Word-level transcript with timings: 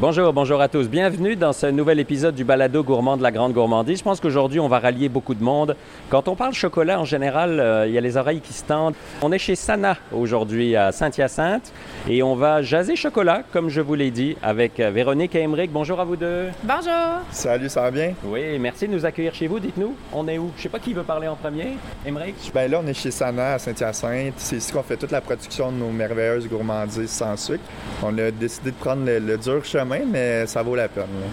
Bonjour, 0.00 0.32
bonjour 0.32 0.62
à 0.62 0.68
tous. 0.68 0.88
Bienvenue 0.88 1.36
dans 1.36 1.52
ce 1.52 1.66
nouvel 1.66 2.00
épisode 2.00 2.34
du 2.34 2.42
balado 2.42 2.82
gourmand 2.82 3.18
de 3.18 3.22
la 3.22 3.30
grande 3.30 3.52
gourmandise. 3.52 3.98
Je 3.98 4.02
pense 4.02 4.18
qu'aujourd'hui, 4.18 4.58
on 4.58 4.66
va 4.66 4.78
rallier 4.78 5.10
beaucoup 5.10 5.34
de 5.34 5.44
monde. 5.44 5.76
Quand 6.08 6.26
on 6.26 6.36
parle 6.36 6.54
chocolat, 6.54 6.98
en 6.98 7.04
général, 7.04 7.60
euh, 7.60 7.86
il 7.86 7.92
y 7.92 7.98
a 7.98 8.00
les 8.00 8.16
oreilles 8.16 8.40
qui 8.40 8.54
se 8.54 8.64
tendent. 8.64 8.94
On 9.20 9.30
est 9.30 9.38
chez 9.38 9.56
Sana 9.56 9.98
aujourd'hui 10.10 10.74
à 10.74 10.90
Saint-Hyacinthe 10.90 11.70
et 12.08 12.22
on 12.22 12.34
va 12.34 12.62
jaser 12.62 12.96
chocolat, 12.96 13.42
comme 13.52 13.68
je 13.68 13.82
vous 13.82 13.94
l'ai 13.94 14.10
dit, 14.10 14.38
avec 14.42 14.80
euh, 14.80 14.90
Véronique 14.90 15.34
et 15.34 15.42
Émeric. 15.42 15.70
Bonjour 15.70 16.00
à 16.00 16.06
vous 16.06 16.16
deux. 16.16 16.46
Bonjour. 16.62 17.20
Salut, 17.30 17.68
ça 17.68 17.82
va 17.82 17.90
bien? 17.90 18.14
Oui, 18.24 18.58
merci 18.58 18.88
de 18.88 18.94
nous 18.94 19.04
accueillir 19.04 19.34
chez 19.34 19.48
vous. 19.48 19.60
Dites-nous, 19.60 19.94
on 20.14 20.26
est 20.28 20.38
où? 20.38 20.50
Je 20.56 20.62
sais 20.62 20.70
pas 20.70 20.78
qui 20.78 20.94
veut 20.94 21.02
parler 21.02 21.28
en 21.28 21.36
premier. 21.36 21.76
Émeric? 22.06 22.36
Ben 22.54 22.70
là, 22.70 22.80
on 22.82 22.86
est 22.86 22.94
chez 22.94 23.10
Sana 23.10 23.52
à 23.52 23.58
Saint-Hyacinthe. 23.58 24.32
C'est 24.38 24.56
ici 24.56 24.72
qu'on 24.72 24.82
fait 24.82 24.96
toute 24.96 25.10
la 25.10 25.20
production 25.20 25.70
de 25.70 25.76
nos 25.76 25.90
merveilleuses 25.90 26.48
gourmandises 26.48 27.10
sans 27.10 27.36
sucre. 27.36 27.64
On 28.02 28.16
a 28.16 28.30
décidé 28.30 28.70
de 28.70 28.76
prendre 28.76 29.04
le, 29.04 29.18
le 29.18 29.36
dur 29.36 29.62
chemin, 29.62 29.89
mais 30.06 30.46
ça 30.46 30.62
vaut 30.62 30.74
la 30.76 30.88
peine. 30.88 31.04
là. 31.04 31.26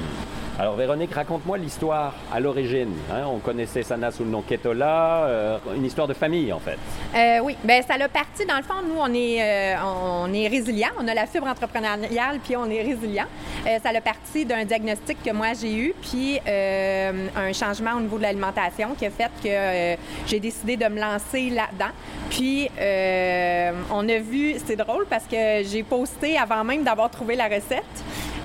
Alors 0.59 0.75
Véronique, 0.75 1.13
raconte-moi 1.13 1.59
l'histoire 1.59 2.15
à 2.33 2.39
l'origine. 2.39 2.91
hein. 3.13 3.25
On 3.31 3.37
connaissait 3.37 3.83
Sana 3.83 4.09
sous 4.09 4.23
le 4.23 4.31
nom 4.31 4.41
Ketola, 4.41 5.25
euh, 5.27 5.57
une 5.75 5.85
histoire 5.85 6.07
de 6.07 6.15
famille 6.15 6.51
en 6.51 6.57
fait. 6.57 6.79
Euh, 7.15 7.41
oui, 7.43 7.55
ben 7.63 7.83
ça 7.87 7.95
l'a 7.95 8.09
parti. 8.09 8.43
Dans 8.47 8.57
le 8.57 8.63
fond, 8.63 8.73
nous, 8.83 8.99
on 8.99 9.13
est, 9.13 9.37
euh, 9.39 9.75
on 9.85 10.33
est 10.33 10.47
résilient. 10.47 10.89
On 10.99 11.07
a 11.07 11.13
la 11.13 11.27
fibre 11.27 11.45
entrepreneuriale, 11.45 12.39
puis 12.43 12.55
on 12.55 12.65
est 12.71 12.81
résilient. 12.81 13.25
Euh, 13.67 13.77
ça 13.83 13.91
l'a 13.91 14.01
parti 14.01 14.45
d'un 14.45 14.65
diagnostic 14.65 15.21
que 15.23 15.29
moi 15.31 15.49
j'ai 15.61 15.75
eu, 15.75 15.93
puis 16.01 16.39
euh, 16.47 17.27
un 17.35 17.53
changement 17.53 17.91
au 17.95 17.99
niveau 17.99 18.17
de 18.17 18.23
l'alimentation 18.23 18.95
qui 18.97 19.05
a 19.05 19.11
fait 19.11 19.29
que 19.43 19.49
euh, 19.49 19.95
j'ai 20.25 20.39
décidé 20.39 20.75
de 20.75 20.85
me 20.87 20.99
lancer 20.99 21.51
là-dedans. 21.51 21.91
Puis 22.31 22.67
euh, 22.81 23.71
on 23.93 24.09
a 24.09 24.17
vu, 24.17 24.55
c'est 24.65 24.75
drôle 24.75 25.05
parce 25.07 25.25
que 25.25 25.61
j'ai 25.71 25.83
posté 25.83 26.35
avant 26.35 26.63
même 26.63 26.81
d'avoir 26.83 27.11
trouvé 27.11 27.35
la 27.35 27.45
recette. 27.45 27.83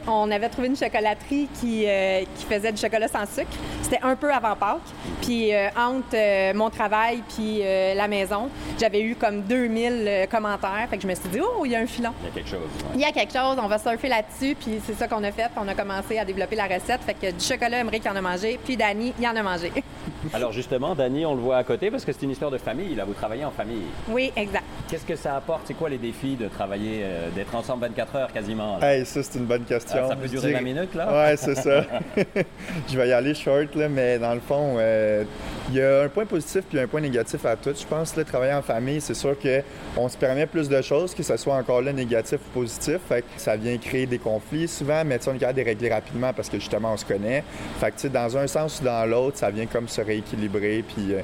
On 0.07 0.31
avait 0.31 0.49
trouvé 0.49 0.69
une 0.69 0.77
chocolaterie 0.77 1.49
qui, 1.61 1.87
euh, 1.87 2.25
faisait 2.49 2.73
du 2.73 2.81
chocolat 2.81 3.09
sans 3.09 3.27
sucre. 3.27 3.51
C'était 3.93 4.05
un 4.07 4.17
peu 4.17 4.33
avant 4.33 4.57
Pâques. 4.57 4.79
Puis 5.21 5.55
euh, 5.55 5.69
entre 5.77 6.15
euh, 6.15 6.55
mon 6.55 6.71
travail 6.71 7.23
puis 7.37 7.61
euh, 7.63 7.93
la 7.95 8.09
maison, 8.09 8.49
j'avais 8.81 9.03
eu 9.03 9.15
comme 9.17 9.43
2000 9.43 9.93
euh, 10.07 10.27
commentaires. 10.27 10.87
Fait 10.89 10.97
que 10.97 11.03
je 11.03 11.09
me 11.09 11.15
suis 11.15 11.29
dit, 11.29 11.41
oh, 11.43 11.65
il 11.67 11.73
y 11.73 11.77
a 11.77 11.81
un 11.81 11.87
filon. 11.87 12.11
Il 12.23 12.27
y 12.29 12.31
a 12.31 12.33
quelque 12.33 12.49
chose. 12.49 12.61
ouais. 12.61 12.91
Il 12.95 13.01
y 13.01 13.05
a 13.05 13.13
quelque 13.13 13.33
chose, 13.35 13.59
on 13.63 13.69
va 13.69 13.77
surfer 13.79 14.09
là-dessus. 14.09 14.55
Puis 14.59 14.81
c'est 14.87 14.95
ça 14.95 15.09
qu'on 15.09 15.23
a 15.25 15.31
fait. 15.31 15.51
On 15.59 15.69
a 15.69 15.75
commencé 15.75 16.19
à 16.19 16.25
développer 16.25 16.57
la 16.57 16.65
recette. 16.65 17.03
Fait 17.05 17.13
que 17.13 17.31
du 17.33 17.45
chocolat, 17.45 17.81
Emmerich 17.81 18.07
en 18.07 18.17
a 18.17 18.23
mangé. 18.23 18.59
Puis 18.65 18.79
Dani, 18.79 19.13
il 19.21 19.27
en 19.29 19.37
a 19.37 19.43
mangé. 19.43 19.71
Alors 20.33 20.53
justement, 20.53 20.95
Dani, 20.95 21.27
on 21.27 21.35
le 21.35 21.43
voit 21.43 21.59
à 21.59 21.65
côté 21.65 21.91
parce 21.91 22.07
que 22.07 22.13
c'est 22.13 22.23
une 22.23 22.31
histoire 22.31 22.51
de 22.51 22.59
famille. 22.59 22.95
Là, 22.95 23.05
vous 23.05 23.13
travaillez 23.13 23.45
en 23.45 23.51
famille. 23.51 23.83
oui, 24.09 24.33
exact. 24.37 24.65
Qu'est-ce 24.89 25.05
que 25.07 25.17
ça 25.17 25.37
apporte? 25.37 25.63
C'est 25.67 25.75
quoi 25.75 25.89
les 25.91 25.99
défis 25.99 26.37
de 26.37 26.49
travailler, 26.49 27.01
euh, 27.03 27.31
d'être 27.31 27.55
ensemble 27.55 27.87
24 27.87 28.17
heures 28.17 28.33
quasiment 28.33 28.79
là? 28.79 28.95
Hey, 28.95 29.07
ça, 29.07 29.23
c'est 29.23 29.39
une 29.39 29.47
bonne 29.47 29.65
question. 29.65 30.01
Ah, 30.05 30.09
ça 30.09 30.17
peut 30.17 30.29
durer 30.29 30.49
dirais- 30.49 30.61
20 30.61 30.65
minutes 30.65 30.95
là? 30.95 31.13
Ouais, 31.13 31.37
c'est 31.37 31.55
ça. 31.55 31.85
je 32.89 32.97
vais 32.97 33.09
y 33.09 33.13
aller 33.13 33.35
short, 33.35 33.75
là, 33.75 33.82
mais 33.89 34.19
dans 34.19 34.35
le 34.35 34.41
fond, 34.41 34.77
euh, 34.79 35.25
il 35.69 35.77
y 35.77 35.83
a 35.83 36.03
un 36.03 36.09
point 36.09 36.27
positif 36.27 36.65
puis 36.69 36.79
un 36.79 36.87
point 36.87 37.01
négatif 37.01 37.45
à 37.45 37.57
tout. 37.57 37.73
Je 37.79 37.87
pense 37.87 38.13
que 38.13 38.21
travailler 38.23 38.53
en 38.53 38.63
famille, 38.63 39.01
c'est 39.01 39.15
sûr 39.15 39.37
qu'on 39.39 40.09
se 40.09 40.17
permet 40.17 40.47
plus 40.47 40.69
de 40.69 40.83
choses, 40.83 41.15
que 41.15 41.23
ce 41.23 41.37
soit 41.37 41.55
encore 41.55 41.83
là 41.83 41.93
négatif 41.93 42.39
ou 42.49 42.61
positif. 42.61 42.99
Fait 43.09 43.23
que 43.23 43.27
ça 43.37 43.57
vient 43.57 43.77
créer 43.79 44.07
des 44.07 44.19
conflits 44.19 44.69
souvent, 44.69 45.05
mais 45.05 45.19
tu 45.19 45.25
sais, 45.25 45.31
on 45.31 45.35
est 45.35 45.39
capable 45.39 45.59
de 45.59 45.65
les 45.65 45.71
régler 45.71 45.91
rapidement 45.93 46.33
parce 46.33 46.49
que 46.49 46.59
justement, 46.59 46.93
on 46.93 46.97
se 46.97 47.05
connaît. 47.05 47.45
Fait 47.81 47.91
que 47.91 47.97
tu 47.97 48.03
sais, 48.03 48.09
dans 48.09 48.37
un 48.37 48.47
sens 48.47 48.81
ou 48.81 48.85
dans 48.85 49.09
l'autre, 49.09 49.39
ça 49.39 49.51
vient 49.51 49.67
comme 49.67 49.89
se 49.89 50.01
rééquilibrer. 50.01 50.85
Puis 50.87 51.15
euh, 51.15 51.21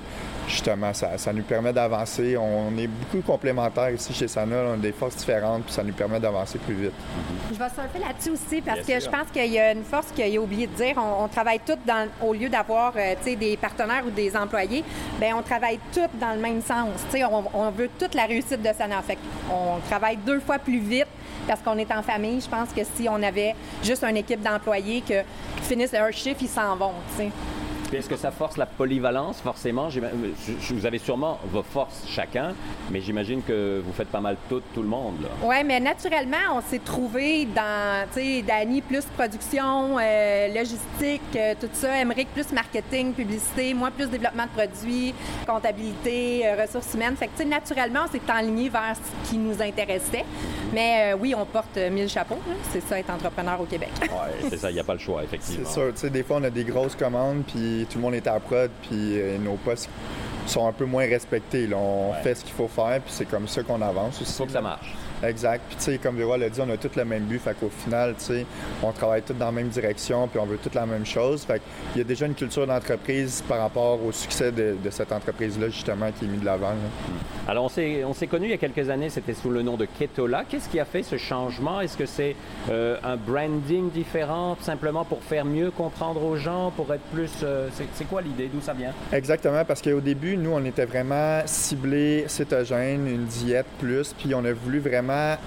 justement, 0.48 0.94
ça, 0.94 1.18
ça 1.18 1.32
nous 1.32 1.42
permet 1.42 1.72
d'avancer. 1.72 2.36
On 2.36 2.76
est 2.78 2.86
beaucoup 2.86 3.20
complémentaires 3.26 3.90
ici 3.90 4.12
chez 4.14 4.28
Sana. 4.28 4.56
On 4.70 4.74
a 4.74 4.76
des 4.76 4.92
forces 4.92 5.16
différentes, 5.16 5.64
puis 5.64 5.72
ça 5.72 5.82
nous 5.82 5.92
permet 5.92 6.20
d'avancer 6.20 6.58
plus 6.58 6.74
vite. 6.74 6.92
Je 7.52 7.58
vais 7.58 7.68
surfer 7.68 7.98
là-dessus 7.98 8.30
aussi 8.30 8.62
parce 8.62 8.80
Bien 8.80 8.96
que 8.96 9.02
sûr. 9.02 9.10
je 9.12 9.16
pense 9.16 9.30
qu'il 9.32 9.52
y 9.52 9.58
a 9.58 9.72
une 9.72 9.84
force 9.84 10.06
qu'il 10.14 10.36
a 10.36 10.40
oublié 10.40 10.66
de 10.66 10.74
dire. 10.74 10.94
On, 10.96 11.24
on 11.24 11.28
travaille 11.28 11.60
tous 11.66 11.78
dans, 11.86 12.08
au 12.22 12.32
lieu 12.32 12.48
d'avoir 12.48 12.92
euh, 12.96 13.14
tu 13.22 13.30
sais, 13.30 13.36
des 13.36 13.56
partenaires 13.56 14.04
ou 14.06 14.10
des 14.10 14.36
employés, 14.38 14.84
ben 15.20 15.34
on 15.36 15.42
travaille 15.42 15.78
tous 15.92 16.08
dans 16.20 16.34
le 16.34 16.40
même 16.40 16.62
sens. 16.62 16.88
On, 17.54 17.70
veut 17.70 17.90
toute 17.98 18.14
la 18.14 18.24
réussite 18.24 18.62
de 18.62 18.70
Sana. 18.76 19.02
On 19.50 19.78
travaille 19.88 20.16
deux 20.16 20.40
fois 20.40 20.58
plus 20.58 20.78
vite 20.78 21.06
parce 21.46 21.60
qu'on 21.60 21.78
est 21.78 21.90
en 21.92 22.02
famille. 22.02 22.40
Je 22.40 22.48
pense 22.48 22.70
que 22.70 22.82
si 22.96 23.08
on 23.08 23.22
avait 23.22 23.54
juste 23.82 24.04
une 24.04 24.16
équipe 24.16 24.42
d'employés 24.42 25.00
qui 25.00 25.14
finissent 25.62 25.92
leur 25.92 26.12
chiffre, 26.12 26.40
ils 26.42 26.48
s'en 26.48 26.76
vont. 26.76 26.92
Puis 27.88 27.96
Est-ce 27.96 28.08
que 28.08 28.16
ça 28.16 28.30
force 28.30 28.58
la 28.58 28.66
polyvalence 28.66 29.40
forcément? 29.40 29.88
Vous 29.88 30.86
avez 30.86 30.98
sûrement 30.98 31.38
vos 31.50 31.62
forces 31.62 32.04
chacun, 32.06 32.52
mais 32.90 33.00
j'imagine 33.00 33.42
que 33.42 33.82
vous 33.84 33.92
faites 33.94 34.08
pas 34.08 34.20
mal 34.20 34.36
tout, 34.48 34.60
tout 34.74 34.82
le 34.82 34.88
monde 34.88 35.22
là. 35.22 35.28
Oui, 35.42 35.56
mais 35.64 35.80
naturellement, 35.80 36.36
on 36.54 36.60
s'est 36.60 36.80
trouvé 36.80 37.46
dans, 37.46 38.06
tu 38.12 38.20
sais, 38.20 38.42
Dani 38.42 38.82
plus 38.82 39.04
production, 39.06 39.96
euh, 39.98 40.48
logistique, 40.48 41.22
euh, 41.34 41.54
tout 41.58 41.68
ça, 41.72 41.96
Emmerich 41.98 42.28
plus 42.34 42.52
marketing, 42.52 43.14
publicité, 43.14 43.72
moi 43.72 43.90
plus 43.90 44.08
développement 44.08 44.44
de 44.44 44.50
produits, 44.66 45.14
comptabilité, 45.46 46.46
euh, 46.46 46.62
ressources 46.62 46.92
humaines. 46.92 47.16
Fait 47.16 47.28
que, 47.28 47.32
tu 47.38 47.42
sais, 47.44 47.48
naturellement, 47.48 48.00
on 48.06 48.12
s'est 48.12 48.20
enligné 48.30 48.68
vers 48.68 48.94
ce 48.96 49.30
qui 49.30 49.38
nous 49.38 49.62
intéressait. 49.62 50.26
Mais 50.74 51.12
euh, 51.14 51.16
oui, 51.18 51.34
on 51.34 51.46
porte 51.46 51.76
euh, 51.78 51.88
mille 51.90 52.08
chapeaux, 52.08 52.38
c'est 52.70 52.82
ça, 52.82 52.98
être 52.98 53.10
entrepreneur 53.10 53.58
au 53.60 53.64
Québec. 53.64 53.90
Ouais, 54.02 54.48
c'est 54.50 54.58
ça, 54.58 54.70
il 54.70 54.74
n'y 54.74 54.80
a 54.80 54.84
pas 54.84 54.92
le 54.92 54.98
choix 54.98 55.22
C'est 55.22 55.36
effectivement. 55.36 55.70
sûr, 55.70 55.92
tu 55.94 56.00
sais, 56.00 56.10
des 56.10 56.22
fois, 56.22 56.36
on 56.36 56.44
a 56.44 56.50
des 56.50 56.64
grosses 56.64 56.94
commandes, 56.94 57.44
puis 57.46 57.77
tout 57.86 57.98
le 57.98 58.02
monde 58.02 58.14
est 58.14 58.26
à 58.26 58.38
prod, 58.40 58.70
puis 58.82 59.20
euh, 59.20 59.38
nos 59.38 59.54
postes 59.54 59.88
sont 60.46 60.66
un 60.66 60.72
peu 60.72 60.84
moins 60.86 61.04
respectés. 61.06 61.66
là. 61.66 61.76
On 61.76 62.10
Ouais. 62.12 62.22
fait 62.22 62.34
ce 62.34 62.44
qu'il 62.44 62.54
faut 62.54 62.68
faire, 62.68 63.00
puis 63.02 63.12
c'est 63.12 63.26
comme 63.26 63.46
ça 63.48 63.62
qu'on 63.62 63.80
avance 63.82 64.20
aussi. 64.20 64.32
Il 64.32 64.36
faut 64.36 64.46
que 64.46 64.52
ça 64.52 64.60
marche. 64.62 64.94
Exact. 65.22 65.62
Puis, 65.68 65.76
tu 65.76 65.82
sais, 65.84 65.98
comme 65.98 66.16
Véro 66.16 66.36
l'a 66.36 66.48
dit, 66.48 66.60
on 66.60 66.70
a 66.70 66.76
tous 66.76 66.96
le 66.96 67.04
même 67.04 67.24
but. 67.24 67.40
Fait 67.40 67.54
qu'au 67.58 67.70
final, 67.70 68.14
tu 68.18 68.24
sais, 68.24 68.46
on 68.82 68.92
travaille 68.92 69.22
tous 69.22 69.34
dans 69.34 69.46
la 69.46 69.52
même 69.52 69.68
direction, 69.68 70.28
puis 70.28 70.38
on 70.38 70.46
veut 70.46 70.58
toute 70.58 70.74
la 70.74 70.86
même 70.86 71.04
chose. 71.06 71.42
Fait 71.44 71.60
qu'il 71.92 71.98
y 71.98 72.04
a 72.04 72.04
déjà 72.04 72.26
une 72.26 72.34
culture 72.34 72.66
d'entreprise 72.66 73.42
par 73.48 73.58
rapport 73.58 74.04
au 74.04 74.12
succès 74.12 74.52
de, 74.52 74.76
de 74.82 74.90
cette 74.90 75.12
entreprise-là, 75.12 75.68
justement, 75.68 76.10
qui 76.12 76.24
est 76.24 76.28
mis 76.28 76.38
de 76.38 76.44
l'avant. 76.44 76.70
là. 76.70 76.76
Alors 77.48 77.64
on 77.64 77.68
s'est 77.70 78.04
on 78.04 78.12
s'est 78.12 78.26
connus 78.26 78.48
il 78.48 78.50
y 78.50 78.54
a 78.54 78.58
quelques 78.58 78.90
années, 78.90 79.08
c'était 79.08 79.32
sous 79.32 79.48
le 79.48 79.62
nom 79.62 79.76
de 79.78 79.86
Ketola. 79.86 80.44
Qu'est-ce 80.46 80.68
qui 80.68 80.78
a 80.78 80.84
fait 80.84 81.02
ce 81.02 81.16
changement? 81.16 81.80
Est-ce 81.80 81.96
que 81.96 82.04
c'est 82.04 82.36
euh, 82.70 82.98
un 83.02 83.16
branding 83.16 83.90
différent, 83.90 84.58
simplement 84.60 85.06
pour 85.06 85.22
faire 85.22 85.46
mieux 85.46 85.70
comprendre 85.70 86.22
aux 86.22 86.36
gens, 86.36 86.70
pour 86.76 86.92
être 86.92 87.02
plus... 87.12 87.30
euh, 87.42 87.68
c'est 87.72 87.86
c'est 87.94 88.06
quoi 88.06 88.20
l'idée? 88.20 88.50
D'où 88.52 88.60
ça 88.60 88.74
vient? 88.74 88.92
Exactement, 89.12 89.64
parce 89.64 89.80
qu'au 89.80 90.00
début, 90.00 90.36
nous, 90.36 90.50
on 90.52 90.64
était 90.66 90.84
vraiment 90.84 91.40
ciblés 91.46 92.24
cétogène, 92.28 93.08
une 93.08 93.24
diète 93.24 93.66
plus, 93.80 94.12
puis 94.12 94.34
on 94.34 94.44
a 94.44 94.52
voulu 94.52 94.78
vraiment 94.80 95.07
买 95.08 95.38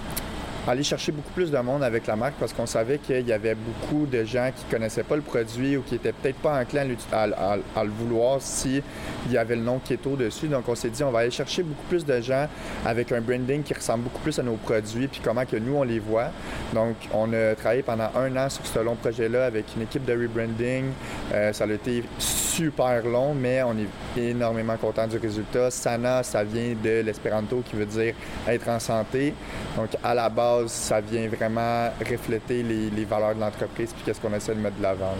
aller 0.68 0.82
chercher 0.82 1.12
beaucoup 1.12 1.32
plus 1.32 1.50
de 1.50 1.58
monde 1.58 1.82
avec 1.82 2.06
la 2.06 2.16
marque 2.16 2.34
parce 2.38 2.52
qu'on 2.52 2.66
savait 2.66 2.98
qu'il 2.98 3.26
y 3.26 3.32
avait 3.32 3.54
beaucoup 3.54 4.06
de 4.06 4.24
gens 4.24 4.50
qui 4.54 4.64
connaissaient 4.70 5.02
pas 5.02 5.16
le 5.16 5.22
produit 5.22 5.76
ou 5.76 5.82
qui 5.82 5.96
étaient 5.96 6.12
peut-être 6.12 6.38
pas 6.38 6.60
enclins 6.60 6.86
à, 7.12 7.56
le 7.84 7.90
vouloir 7.90 8.40
si 8.40 8.82
il 9.26 9.32
y 9.32 9.38
avait 9.38 9.56
le 9.56 9.62
nom 9.62 9.78
keto 9.78 10.16
dessus. 10.16 10.48
Donc 10.48 10.68
on 10.68 10.74
s'est 10.74 10.90
dit 10.90 11.02
on 11.02 11.10
va 11.10 11.20
aller 11.20 11.30
chercher 11.30 11.62
beaucoup 11.62 11.86
plus 11.88 12.04
de 12.04 12.20
gens 12.20 12.46
avec 12.86 13.10
un 13.12 13.20
branding 13.20 13.62
qui 13.62 13.74
ressemble 13.74 14.04
beaucoup 14.04 14.20
plus 14.20 14.38
à 14.38 14.42
nos 14.42 14.56
produits 14.56 15.08
puis 15.08 15.20
comment 15.22 15.44
que 15.44 15.56
nous 15.56 15.74
on 15.74 15.82
les 15.82 15.98
voit. 15.98 16.30
Donc 16.74 16.96
on 17.12 17.32
a 17.32 17.54
travaillé 17.54 17.82
pendant 17.82 18.10
un 18.16 18.36
an 18.36 18.48
sur 18.48 18.66
ce 18.66 18.78
long 18.78 18.94
projet-là 18.94 19.46
avec 19.46 19.66
une 19.76 19.82
équipe 19.82 20.04
de 20.04 20.12
rebranding. 20.12 20.86
Euh, 21.32 21.52
ça 21.52 21.64
a 21.64 21.68
été 21.68 22.04
super 22.52 23.02
long, 23.04 23.34
mais 23.34 23.62
on 23.62 23.72
est 23.72 24.20
énormément 24.20 24.76
content 24.76 25.06
du 25.06 25.16
résultat. 25.16 25.70
Sana, 25.70 26.22
ça 26.22 26.44
vient 26.44 26.74
de 26.82 27.00
l'espéranto 27.00 27.62
qui 27.64 27.76
veut 27.76 27.86
dire 27.86 28.14
être 28.46 28.68
en 28.68 28.78
santé. 28.78 29.32
Donc, 29.76 29.88
à 30.04 30.14
la 30.14 30.28
base, 30.28 30.51
ça 30.66 31.00
vient 31.00 31.28
vraiment 31.28 31.90
refléter 32.00 32.62
les, 32.62 33.04
valeurs 33.04 33.34
de 33.34 33.40
l'entreprise 33.40 33.92
puis 33.92 34.02
qu'est-ce 34.04 34.20
qu'on 34.20 34.32
essaie 34.34 34.54
de 34.54 34.60
mettre 34.60 34.76
de 34.76 34.82
l'avant. 34.82 35.14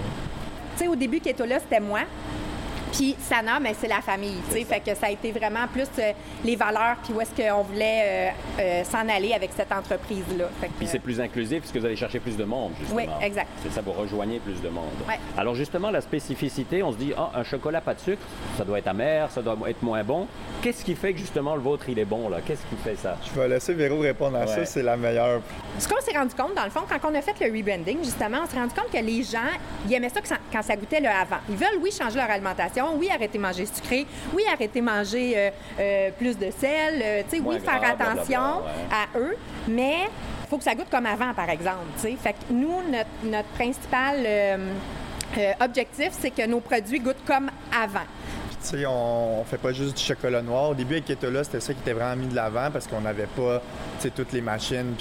Tu 0.77 0.85
sais, 0.85 0.89
au 0.89 0.97
début, 0.97 1.21
Keto 1.21 1.45
là, 1.45 1.59
c'était 1.59 1.81
moi. 1.81 2.01
Puis 2.93 3.17
Sana, 3.19 3.59
mais 3.59 3.75
c'est 3.79 3.89
la 3.89 4.01
famille, 4.01 4.37
tu 4.51 4.59
sais. 4.59 4.65
Fait 4.65 4.81
que 4.81 4.95
ça 4.95 5.07
a 5.07 5.11
été 5.11 5.33
vraiment 5.33 5.67
plus 5.73 5.89
euh, 5.99 6.13
les 6.45 6.57
valeurs, 6.57 6.97
puis 7.03 7.13
où 7.15 7.21
est-ce 7.21 7.31
qu'on 7.35 7.63
voulait 7.63 8.03
euh, 8.05 8.31
euh, 8.61 8.85
s'en 8.85 9.09
aller 9.09 9.33
avec 9.33 9.51
cette 9.57 9.73
entreprise-là. 9.73 10.45
Que, 10.61 10.67
Puis 10.79 10.87
c'est 10.87 10.99
plus 10.99 11.21
inclusif 11.21 11.61
puisque 11.61 11.77
vous 11.77 11.87
allez 11.87 11.97
chercher 11.97 12.21
plus 12.21 12.37
de 12.37 12.45
monde, 12.45 12.73
justement. 12.79 13.01
Oui, 13.01 13.07
exact. 13.27 13.49
C'est 13.63 13.73
ça, 13.73 13.81
vous 13.81 13.93
rejoignez 13.93 14.39
plus 14.41 14.61
de 14.61 14.69
monde. 14.69 14.85
Ouais. 15.09 15.19
Alors 15.37 15.55
justement, 15.55 15.91
la 15.91 16.01
spécificité, 16.01 16.83
on 16.83 16.93
se 16.93 16.99
dit, 16.99 17.13
ah, 17.17 17.31
un 17.35 17.45
chocolat 17.45 17.81
pas 17.81 17.95
de 17.95 18.01
sucre, 18.01 18.23
ça 18.59 18.65
doit 18.65 18.79
être 18.79 18.89
amer, 18.89 19.31
ça 19.31 19.41
doit 19.43 19.57
être 19.69 19.83
moins 19.83 20.05
bon. 20.05 20.27
Qu'est-ce 20.61 20.85
qui 20.85 20.95
fait 20.95 21.13
que 21.13 21.19
justement 21.19 21.55
le 21.55 21.63
vôtre, 21.63 21.85
il 21.89 21.99
est 21.99 22.05
bon, 22.05 22.29
là? 22.29 22.39
Qu'est-ce 22.47 22.63
qui 22.67 22.77
fait 22.77 22.97
ça? 22.97 23.17
Je 23.25 23.41
vais 23.41 23.49
laisser 23.49 23.73
Véro 23.75 24.01
répondre 24.01 24.37
à 24.37 24.41
Ouais. 24.43 24.47
ça, 24.47 24.65
c'est 24.67 24.83
la 24.83 24.97
meilleure. 24.97 25.41
Ce 25.79 25.89
qu'on 25.89 26.01
s'est 26.01 26.17
rendu 26.17 26.35
compte, 26.35 26.55
dans 26.55 26.65
le 26.65 26.71
fond, 26.71 26.81
quand 26.89 27.11
on 27.11 27.15
a 27.15 27.23
fait 27.23 27.35
le 27.41 27.57
rebranding, 27.57 27.99
justement, 28.05 28.39
on 28.45 28.47
s'est 28.51 28.59
rendu 28.59 28.75
compte 28.75 28.91
que 28.93 28.99
les 29.05 29.23
gens, 29.23 29.39
ils 29.89 29.95
aimaient 29.95 30.09
ça 30.11 30.21
que 30.21 30.29
ça- 30.29 30.37
quand 30.53 30.63
ça 30.63 30.77
goûtait 30.77 31.01
le 31.01 31.09
avant. 31.09 31.39
Ils 31.49 31.57
veulent, 31.57 31.81
oui, 31.81 31.91
changer 31.91 32.17
leur 32.17 32.31
alimentation, 32.31 32.95
oui, 32.97 33.09
arrêter 33.13 33.39
de 33.39 33.43
manger 33.43 33.67
sucré, 33.67 34.07
oui, 34.35 34.43
arrêter 34.53 34.81
de 34.81 34.85
manger 34.85 35.33
euh, 35.37 35.51
euh, 35.81 36.11
plus 36.19 36.37
de 36.37 36.51
sel, 36.51 37.01
euh, 37.03 37.23
tu 37.29 37.37
sais, 37.37 37.43
oui, 37.45 37.59
faire 37.59 37.83
attention 37.83 38.61
blablabla, 38.61 38.97
à 39.15 39.19
eux, 39.19 39.37
mais 39.69 40.09
il 40.45 40.49
faut 40.49 40.59
que 40.59 40.65
ça 40.65 40.75
goûte 40.75 40.91
comme 40.91 41.07
avant, 41.07 41.33
par 41.33 41.49
exemple, 41.49 41.87
tu 41.97 42.03
sais. 42.03 42.17
Fait 42.23 42.33
que 42.35 42.53
nous, 42.53 42.83
notre, 42.91 43.09
notre 43.25 43.49
principal 43.49 44.17
euh, 45.39 45.53
objectif, 45.61 46.11
c'est 46.13 46.31
que 46.31 46.47
nos 46.47 46.61
produits 46.61 47.01
goûtent 47.01 47.25
comme 47.27 47.51
avant. 47.75 48.05
On, 48.89 49.41
on 49.41 49.45
fait 49.45 49.59
pas 49.59 49.73
juste 49.73 49.97
du 49.97 50.03
chocolat 50.03 50.41
noir. 50.41 50.71
Au 50.71 50.75
début, 50.75 50.95
avec 50.95 51.07
Ketola, 51.07 51.45
c'était 51.45 51.61
ça 51.61 51.75
qui 51.75 51.81
était 51.81 51.93
vraiment 51.93 52.17
mis 52.17 52.29
de 52.29 52.35
l'avant 52.35 52.71
parce 52.73 52.87
qu'on 52.87 53.01
n'avait 53.01 53.27
pas, 53.27 53.61
toutes 54.15 54.33
les 54.33 54.41
machines, 54.41 54.95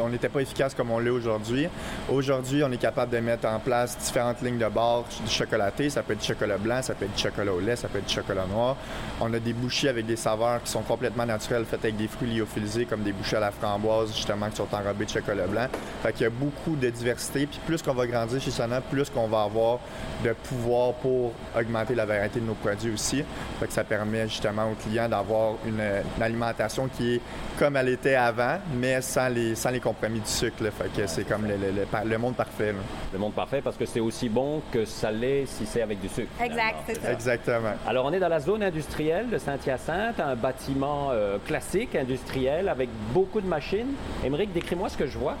on 0.00 0.08
n'était 0.08 0.28
pas 0.28 0.40
efficace 0.40 0.74
comme 0.74 0.90
on 0.90 0.98
l'est 0.98 1.10
aujourd'hui. 1.10 1.68
Aujourd'hui, 2.08 2.62
on 2.64 2.70
est 2.70 2.78
capable 2.78 3.12
de 3.12 3.18
mettre 3.18 3.48
en 3.48 3.58
place 3.58 3.98
différentes 3.98 4.42
lignes 4.42 4.58
de 4.58 4.68
bord 4.68 5.06
du 5.24 5.30
chocolaté. 5.30 5.90
Ça 5.90 6.02
peut 6.02 6.12
être 6.12 6.20
du 6.20 6.26
chocolat 6.26 6.58
blanc, 6.58 6.82
ça 6.82 6.94
peut 6.94 7.04
être 7.06 7.14
du 7.14 7.22
chocolat 7.22 7.52
au 7.52 7.60
lait, 7.60 7.76
ça 7.76 7.88
peut 7.88 7.98
être 7.98 8.06
du 8.06 8.14
chocolat 8.14 8.46
noir. 8.46 8.76
On 9.20 9.32
a 9.34 9.38
des 9.38 9.52
bouchées 9.52 9.88
avec 9.88 10.06
des 10.06 10.16
saveurs 10.16 10.62
qui 10.62 10.70
sont 10.70 10.82
complètement 10.82 11.26
naturelles, 11.26 11.64
faites 11.64 11.84
avec 11.84 11.96
des 11.96 12.08
fruits 12.08 12.32
lyophilisés, 12.34 12.84
comme 12.86 13.02
des 13.02 13.12
bouchées 13.12 13.36
à 13.36 13.40
la 13.40 13.50
framboise, 13.50 14.14
justement, 14.14 14.48
qui 14.50 14.56
sont 14.56 14.68
enrobées 14.72 15.04
de 15.04 15.10
chocolat 15.10 15.46
blanc. 15.46 15.66
Fait 16.02 16.12
qu'il 16.12 16.22
y 16.22 16.26
a 16.26 16.30
beaucoup 16.30 16.76
de 16.76 16.90
diversité. 16.90 17.48
Plus 17.66 17.82
qu'on 17.82 17.94
va 17.94 18.06
grandir 18.06 18.40
chez 18.40 18.50
Sana, 18.50 18.80
plus 18.80 19.10
qu'on 19.10 19.28
va 19.28 19.42
avoir 19.42 19.80
de 20.24 20.32
pouvoir 20.32 20.92
pour 20.94 21.32
augmenter 21.58 21.94
la 21.94 22.06
variété 22.06 22.40
de 22.40 22.46
nos 22.46 22.54
produits 22.54 22.83
aussi. 22.90 23.24
Fait 23.60 23.66
que 23.66 23.72
ça 23.72 23.84
permet 23.84 24.28
justement 24.28 24.70
aux 24.70 24.74
clients 24.74 25.08
d'avoir 25.08 25.54
une, 25.66 25.80
une 26.16 26.22
alimentation 26.22 26.88
qui 26.88 27.14
est 27.16 27.20
comme 27.58 27.76
elle 27.76 27.88
était 27.88 28.14
avant, 28.16 28.58
mais 28.74 29.00
sans 29.00 29.28
les, 29.28 29.54
sans 29.54 29.70
les 29.70 29.80
compromis 29.80 30.20
du 30.20 30.28
sucre. 30.30 30.62
là. 30.62 30.70
Fait 30.70 30.90
que 30.94 31.06
c'est 31.06 31.24
comme 31.24 31.46
le, 31.46 31.56
le- 31.56 31.70
le 31.72 31.84
le 32.10 32.18
monde 32.18 32.34
parfait. 32.34 32.72
là. 32.72 32.78
Le 33.12 33.18
monde 33.18 33.32
parfait 33.34 33.60
parce 33.62 33.76
que 33.76 33.86
c'est 33.86 34.00
aussi 34.00 34.28
bon 34.28 34.60
que 34.72 34.84
ça 34.84 35.10
l'est 35.10 35.46
si 35.46 35.66
c'est 35.66 35.82
avec 35.82 36.00
du 36.00 36.08
sucre. 36.08 36.28
Exact, 36.42 36.56
finalement, 36.56 36.82
c'est 36.86 37.02
ça. 37.02 37.12
Exactement. 37.12 37.72
Alors, 37.86 38.06
on 38.06 38.12
est 38.12 38.18
dans 38.20 38.28
la 38.28 38.40
zone 38.40 38.62
industrielle 38.62 39.28
de 39.30 39.38
Saint-Hyacinthe, 39.38 40.20
un 40.20 40.34
bâtiment 40.34 41.08
euh, 41.12 41.38
classique 41.46 41.94
industriel 41.94 42.68
avec 42.68 42.88
beaucoup 43.12 43.40
de 43.40 43.46
machines. 43.46 43.94
Émeric, 44.24 44.52
décris-moi 44.52 44.88
ce 44.88 44.96
que 44.96 45.06
je 45.06 45.18
vois. 45.18 45.36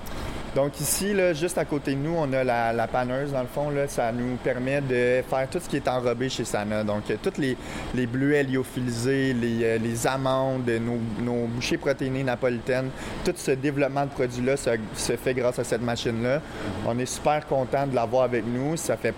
Donc 0.54 0.80
ici, 0.80 1.12
là, 1.12 1.32
juste 1.32 1.58
à 1.58 1.64
côté 1.64 1.94
de 1.94 1.98
nous, 2.00 2.14
on 2.16 2.32
a 2.32 2.44
la, 2.44 2.72
la 2.72 2.86
panneuse. 2.86 3.32
Dans 3.32 3.40
le 3.40 3.48
fond, 3.48 3.70
là, 3.70 3.88
ça 3.88 4.12
nous 4.12 4.36
permet 4.36 4.80
de 4.80 5.20
faire 5.28 5.48
tout 5.50 5.58
ce 5.60 5.68
qui 5.68 5.76
est 5.76 5.88
enrobé 5.88 6.28
chez 6.28 6.44
Sana. 6.44 6.84
Donc, 6.84 7.10
euh, 7.10 7.16
toutes 7.20 7.38
les, 7.38 7.56
les 7.92 8.06
bleuets 8.06 8.44
lyophilisés, 8.44 9.32
les, 9.32 9.64
euh, 9.64 9.78
les 9.78 10.06
amandes, 10.06 10.68
nos, 10.68 11.00
nos 11.24 11.46
bouchées 11.48 11.76
protéinées 11.76 12.22
napolitaines, 12.22 12.90
tout 13.24 13.32
ce 13.34 13.50
développement 13.50 14.04
de 14.04 14.10
produits-là 14.10 14.56
se, 14.56 14.70
se 14.94 15.16
fait 15.16 15.34
grâce 15.34 15.58
à 15.58 15.64
cette 15.64 15.82
machine-là. 15.82 16.40
On 16.86 16.96
est 17.00 17.06
super 17.06 17.44
content 17.48 17.86
de 17.88 17.94
l'avoir 17.96 18.22
avec 18.22 18.44
nous. 18.46 18.76
Ça 18.76 18.96
fait 18.96 19.14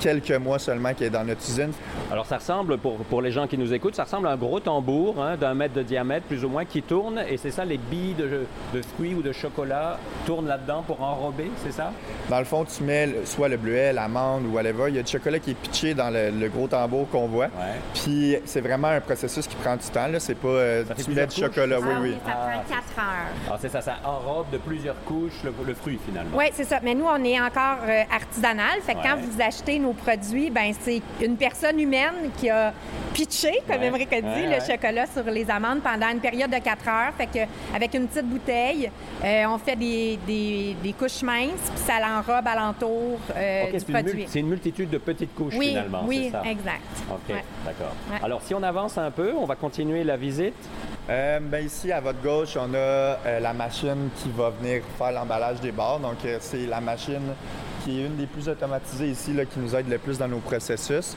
quelques 0.00 0.32
mois 0.32 0.58
seulement 0.58 0.92
qu'elle 0.94 1.08
est 1.08 1.10
dans 1.10 1.24
notre 1.24 1.42
usine. 1.42 1.72
Alors, 2.10 2.26
ça 2.26 2.36
ressemble, 2.38 2.78
pour, 2.78 2.96
pour 2.96 3.22
les 3.22 3.30
gens 3.32 3.46
qui 3.46 3.58
nous 3.58 3.72
écoutent, 3.72 3.94
ça 3.94 4.04
ressemble 4.04 4.26
à 4.28 4.32
un 4.32 4.36
gros 4.36 4.60
tambour 4.60 5.22
hein, 5.22 5.36
d'un 5.36 5.54
mètre 5.54 5.74
de 5.74 5.82
diamètre, 5.82 6.26
plus 6.26 6.44
ou 6.44 6.48
moins, 6.48 6.64
qui 6.64 6.82
tourne. 6.82 7.20
Et 7.28 7.36
c'est 7.36 7.50
ça, 7.50 7.64
les 7.64 7.78
billes 7.78 8.14
de, 8.14 8.46
de 8.74 8.82
fruits 8.82 9.14
ou 9.14 9.22
de 9.22 9.32
chocolat 9.32 9.98
tournent 10.26 10.46
là-dedans 10.48 10.82
pour 10.86 11.00
enrober, 11.02 11.50
c'est 11.64 11.72
ça? 11.72 11.92
Dans 12.28 12.38
le 12.38 12.44
fond, 12.44 12.64
tu 12.64 12.82
mets 12.82 13.06
le- 13.06 13.24
soit 13.26 13.48
le 13.48 13.56
bleuet, 13.56 13.92
l'amande 13.92 14.46
ou 14.46 14.54
whatever. 14.54 14.84
Il 14.88 14.96
y 14.96 14.98
a 14.98 15.02
du 15.02 15.10
chocolat 15.10 15.38
qui 15.38 15.52
est 15.52 15.54
pitché 15.54 15.94
dans 15.94 16.10
le, 16.10 16.30
le 16.30 16.48
gros 16.48 16.66
tambour 16.66 17.08
qu'on 17.10 17.26
voit. 17.26 17.46
Ouais. 17.46 17.80
Puis 17.94 18.36
c'est 18.44 18.60
vraiment 18.60 18.88
un 18.88 19.00
processus 19.00 19.46
qui 19.46 19.56
prend 19.56 19.76
du 19.76 19.86
temps. 19.88 20.06
Là. 20.08 20.20
C'est 20.20 20.34
pas 20.34 20.48
euh, 20.48 20.84
tu 21.04 21.10
mets 21.12 21.26
du 21.26 21.36
chocolat. 21.36 21.78
c'est 21.80 21.84
Oui, 21.86 21.92
Ah 21.96 22.00
oui. 22.02 22.14
ça 22.24 22.32
Ah, 22.32 22.50
prend 22.50 22.62
c'est 22.68 22.74
4 22.74 22.84
heures. 22.98 23.04
Alors, 23.46 23.58
c'est 23.60 23.68
ça, 23.70 23.80
ça 23.80 23.94
enrobe 24.04 24.46
de 24.52 24.58
plusieurs 24.58 25.02
couches 25.04 25.42
le, 25.44 25.52
le 25.66 25.74
fruit, 25.74 25.98
finalement. 26.06 26.36
Oui, 26.36 26.46
c'est 26.52 26.64
ça. 26.64 26.80
Mais 26.82 26.94
nous, 26.94 27.06
on 27.06 27.22
est 27.24 27.40
encore 27.40 27.78
euh, 27.88 28.02
artisanal. 28.14 28.80
Fait 28.82 28.94
que 28.94 29.02
quand 29.02 29.16
vous 29.18 29.40
achetez 29.40 29.78
nos 29.78 29.93
produits, 29.94 30.50
ben 30.50 30.72
c'est 30.80 31.00
une 31.22 31.36
personne 31.36 31.78
humaine 31.80 32.30
qui 32.38 32.50
a 32.50 32.72
pitché, 33.12 33.52
comme 33.66 33.80
Ouais. 33.80 33.86
Émeric 33.86 34.12
a 34.12 34.20
dit, 34.20 34.26
Ouais, 34.26 34.42
le 34.46 34.50
ouais. 34.50 34.60
chocolat 34.60 35.06
sur 35.06 35.24
les 35.24 35.48
amandes 35.50 35.80
pendant 35.82 36.08
une 36.10 36.20
période 36.20 36.50
de 36.50 36.58
4 36.58 36.88
heures. 36.88 37.12
Fait 37.16 37.26
que 37.26 37.44
avec 37.74 37.94
une 37.94 38.06
petite 38.08 38.26
bouteille, 38.26 38.90
euh, 39.24 39.44
on 39.48 39.58
fait 39.58 39.76
des, 39.76 40.18
des- 40.26 40.76
des 40.82 40.92
couches 40.92 41.22
minces, 41.22 41.70
puis 41.74 41.82
ça 41.86 41.94
l'enrobe 42.00 42.46
alentour 42.46 43.18
euh, 43.36 43.70
du 43.70 43.78
c'est 43.80 43.88
une, 43.88 43.94
mul- 43.94 44.04
produit. 44.04 44.24
c'est 44.28 44.40
une 44.40 44.48
multitude 44.48 44.90
de 44.90 44.98
petites 44.98 45.34
couches, 45.34 45.54
oui, 45.56 45.68
finalement. 45.68 46.02
oui, 46.06 46.22
c'est 46.24 46.30
ça? 46.32 46.42
exact. 46.50 46.82
OK, 47.10 47.18
Ouais. 47.34 47.44
d'accord. 47.64 47.94
Ouais. 48.10 48.18
Alors, 48.22 48.42
si 48.42 48.54
on 48.54 48.62
avance 48.62 48.98
un 48.98 49.10
peu, 49.10 49.32
on 49.38 49.44
va 49.46 49.54
continuer 49.56 50.02
la 50.04 50.16
visite. 50.16 50.54
Euh, 51.10 51.38
ben 51.40 51.64
ici, 51.64 51.92
à 51.92 52.00
votre 52.00 52.20
gauche, 52.22 52.56
on 52.56 52.72
a 52.72 52.76
euh, 52.78 53.40
la 53.40 53.52
machine 53.52 54.08
qui 54.16 54.30
va 54.30 54.50
venir 54.50 54.82
faire 54.98 55.12
l'emballage 55.12 55.60
des 55.60 55.70
bars. 55.70 56.00
Donc, 56.00 56.16
euh, 56.24 56.38
c'est 56.40 56.66
la 56.66 56.80
machine 56.80 57.34
qui 57.84 58.00
est 58.00 58.06
une 58.06 58.16
des 58.16 58.26
plus 58.26 58.48
automatisées 58.48 59.10
ici, 59.10 59.32
qui 59.52 59.58
nous 59.58 59.74
aide 59.76 59.88
le 59.88 59.98
plus 59.98 60.18
dans 60.18 60.28
nos 60.28 60.38
processus. 60.38 61.16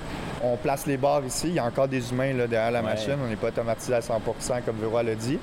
On 0.54 0.56
place 0.58 0.86
les 0.88 0.98
barres 0.98 1.26
ici. 1.26 1.48
Il 1.50 1.54
y 1.56 1.60
a 1.60 1.66
encore 1.66 1.88
des 1.88 2.12
humains 2.12 2.34
là, 2.34 2.48
derrière 2.48 2.72
la 2.72 2.80
Ouais. 2.80 2.86
machine. 2.86 3.16
On 3.24 3.28
n'est 3.28 3.36
pas 3.36 3.48
automatisé 3.48 3.94
à 3.94 4.02
100 4.02 4.22
comme 4.66 4.78
Véroy 4.80 5.04
l'a 5.04 5.16
dit. 5.16 5.38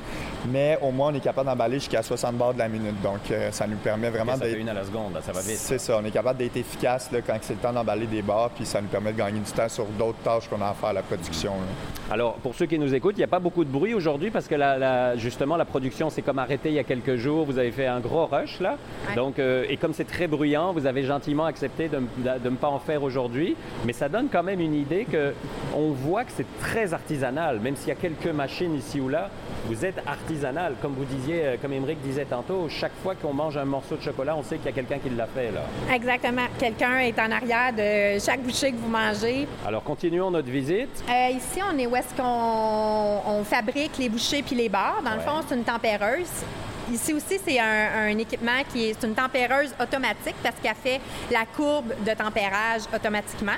Mais 0.51 0.79
au 0.83 0.91
moins, 0.91 1.11
on 1.13 1.15
est 1.15 1.21
capable 1.21 1.49
d'emballer 1.49 1.75
jusqu'à 1.79 2.03
60 2.03 2.37
barres 2.37 2.55
de 2.55 2.59
la 2.59 2.69
minute. 2.69 3.01
Donc, 3.03 3.19
euh, 3.31 3.51
ça 3.51 3.67
nous 3.67 3.77
permet 3.77 4.11
vraiment 4.11 4.37
d'être... 4.37 4.57
une 4.59 4.69
à 4.69 4.75
la 4.75 4.85
seconde, 4.85 5.15
là, 5.15 5.21
ça 5.23 5.33
va 5.33 5.41
vite. 5.41 5.57
C'est 5.57 5.79
ça, 5.79 5.99
on 6.01 6.05
est 6.05 6.11
capable 6.11 6.39
d'être 6.39 6.57
efficace 6.57 7.11
là, 7.13 7.19
quand 7.27 7.37
c'est 7.43 7.55
le 7.55 7.59
temps 7.61 7.73
d'emballer 7.73 8.07
des 8.07 8.23
barres, 8.23 8.51
puis 8.51 8.65
ça 8.65 8.81
nous 8.81 8.89
permet 8.89 9.13
de 9.13 9.19
gagner 9.19 9.41
du 9.41 9.51
temps 9.53 9.69
sur 9.69 9.85
d'autres 9.87 10.19
tâches 10.25 10.49
qu'on 10.49 10.61
a 10.63 10.69
à 10.69 10.75
faire 10.75 10.91
à 10.91 10.93
la 10.93 11.03
production. 11.03 11.53
là. 11.53 12.15
Alors, 12.15 12.35
pour 12.35 12.55
ceux 12.55 12.67
qui 12.67 12.79
nous 12.79 12.95
écoutent, 12.95 13.15
il 13.17 13.21
n'y 13.21 13.25
a 13.25 13.29
pas 13.29 13.39
beaucoup 13.41 13.65
de 13.65 13.71
bruit 13.71 13.95
aujourd'hui 13.95 14.31
parce 14.31 14.47
que 14.49 14.55
la- 14.55 14.79
la- 14.79 15.17
justement, 15.17 15.57
la 15.57 15.65
production 15.65 16.11
s'est 16.11 16.23
comme 16.23 16.39
arrêtée 16.39 16.69
il 16.71 16.75
y 16.75 16.79
a 16.79 16.85
quelques 16.85 17.17
jours. 17.17 17.45
Vous 17.47 17.59
avez 17.59 17.71
fait 17.73 17.87
un 17.87 18.01
gros 18.01 18.27
rush, 18.27 18.61
là. 18.61 18.77
Ouais. 19.09 19.15
Donc, 19.17 19.39
euh, 19.39 19.65
et 19.69 19.77
comme 19.77 19.93
c'est 19.95 20.05
très 20.07 20.27
bruyant, 20.27 20.73
vous 20.73 20.87
avez 20.87 21.03
gentiment 21.05 21.45
accepté 21.47 21.89
de 21.89 21.99
ne 21.99 22.57
pas 22.57 22.69
en 22.69 22.79
faire 22.79 23.03
aujourd'hui. 23.03 23.57
Mais 23.85 23.93
ça 23.93 24.09
donne 24.09 24.29
quand 24.31 24.43
même 24.43 24.61
une 24.61 24.75
idée 24.75 24.94
que 25.03 25.35
on 25.75 25.91
voit 25.91 26.23
que 26.25 26.31
c'est 26.37 26.47
très 26.61 26.95
artisanal. 26.95 27.59
Même 27.59 27.75
s'il 27.75 27.89
y 27.89 27.93
a 27.93 27.97
quelques 27.97 28.27
machines 28.29 28.77
ici 28.77 29.01
ou 29.01 29.09
là, 29.09 29.31
vous 29.67 29.85
êtes 29.85 30.01
artisanal. 30.07 30.75
Comme 30.81 30.93
vous 30.93 31.05
disiez, 31.05 31.45
euh, 31.45 31.57
comme 31.61 31.73
Émeric 31.73 32.01
disait 32.03 32.27
tantôt, 32.27 32.69
chaque 32.69 32.95
fois 33.03 33.17
qu'on 33.17 33.33
mange 33.35 33.57
un 33.57 33.65
morceau 33.65 33.97
de 33.97 34.03
chocolat, 34.03 34.37
on 34.37 34.43
sait 34.45 34.59
qu'il 34.59 34.67
y 34.67 34.69
a 34.69 34.73
quelqu'un 34.73 34.99
qui 34.99 35.11
l'a 35.11 35.27
fait, 35.27 35.51
là. 35.51 35.63
Exactement. 35.93 36.47
Quelqu'un 36.59 36.99
est 36.99 37.19
en 37.19 37.31
arrière 37.33 37.73
de 37.73 38.21
chaque 38.25 38.43
bouchée 38.43 38.71
que 38.71 38.77
vous 38.77 38.89
mangez. 38.89 39.49
Alors, 39.67 39.83
continuons 39.83 40.31
notre 40.31 40.51
visite. 40.51 41.03
Euh, 41.09 41.31
ici, 41.31 41.61
on 41.69 41.77
est 41.77 41.87
où 41.87 41.97
est-ce 41.97 42.15
qu'on 42.15 43.21
on 43.27 43.43
fabrique 43.43 43.99
les 43.99 44.09
bouchées 44.09 44.43
puis 44.43 44.55
les 44.55 44.69
barres. 44.69 45.03
Dans 45.05 45.15
le 45.15 45.21
fond, 45.21 45.41
c'est 45.49 45.57
une 45.57 45.65
tempéreuse. 45.65 46.45
Ici 46.93 47.15
aussi, 47.15 47.41
c'est 47.45 47.59
un, 47.59 48.09
un 48.09 48.19
équipement 48.19 48.63
qui 48.73 48.91
est 48.91 49.03
une 49.03 49.15
tempéreuse 49.15 49.75
automatique 49.81 50.37
parce 50.43 50.57
qu'elle 50.63 50.75
fait 50.75 51.01
la 51.31 51.45
courbe 51.47 51.93
de 52.05 52.13
tempérage 52.13 52.83
automatiquement. 52.95 53.53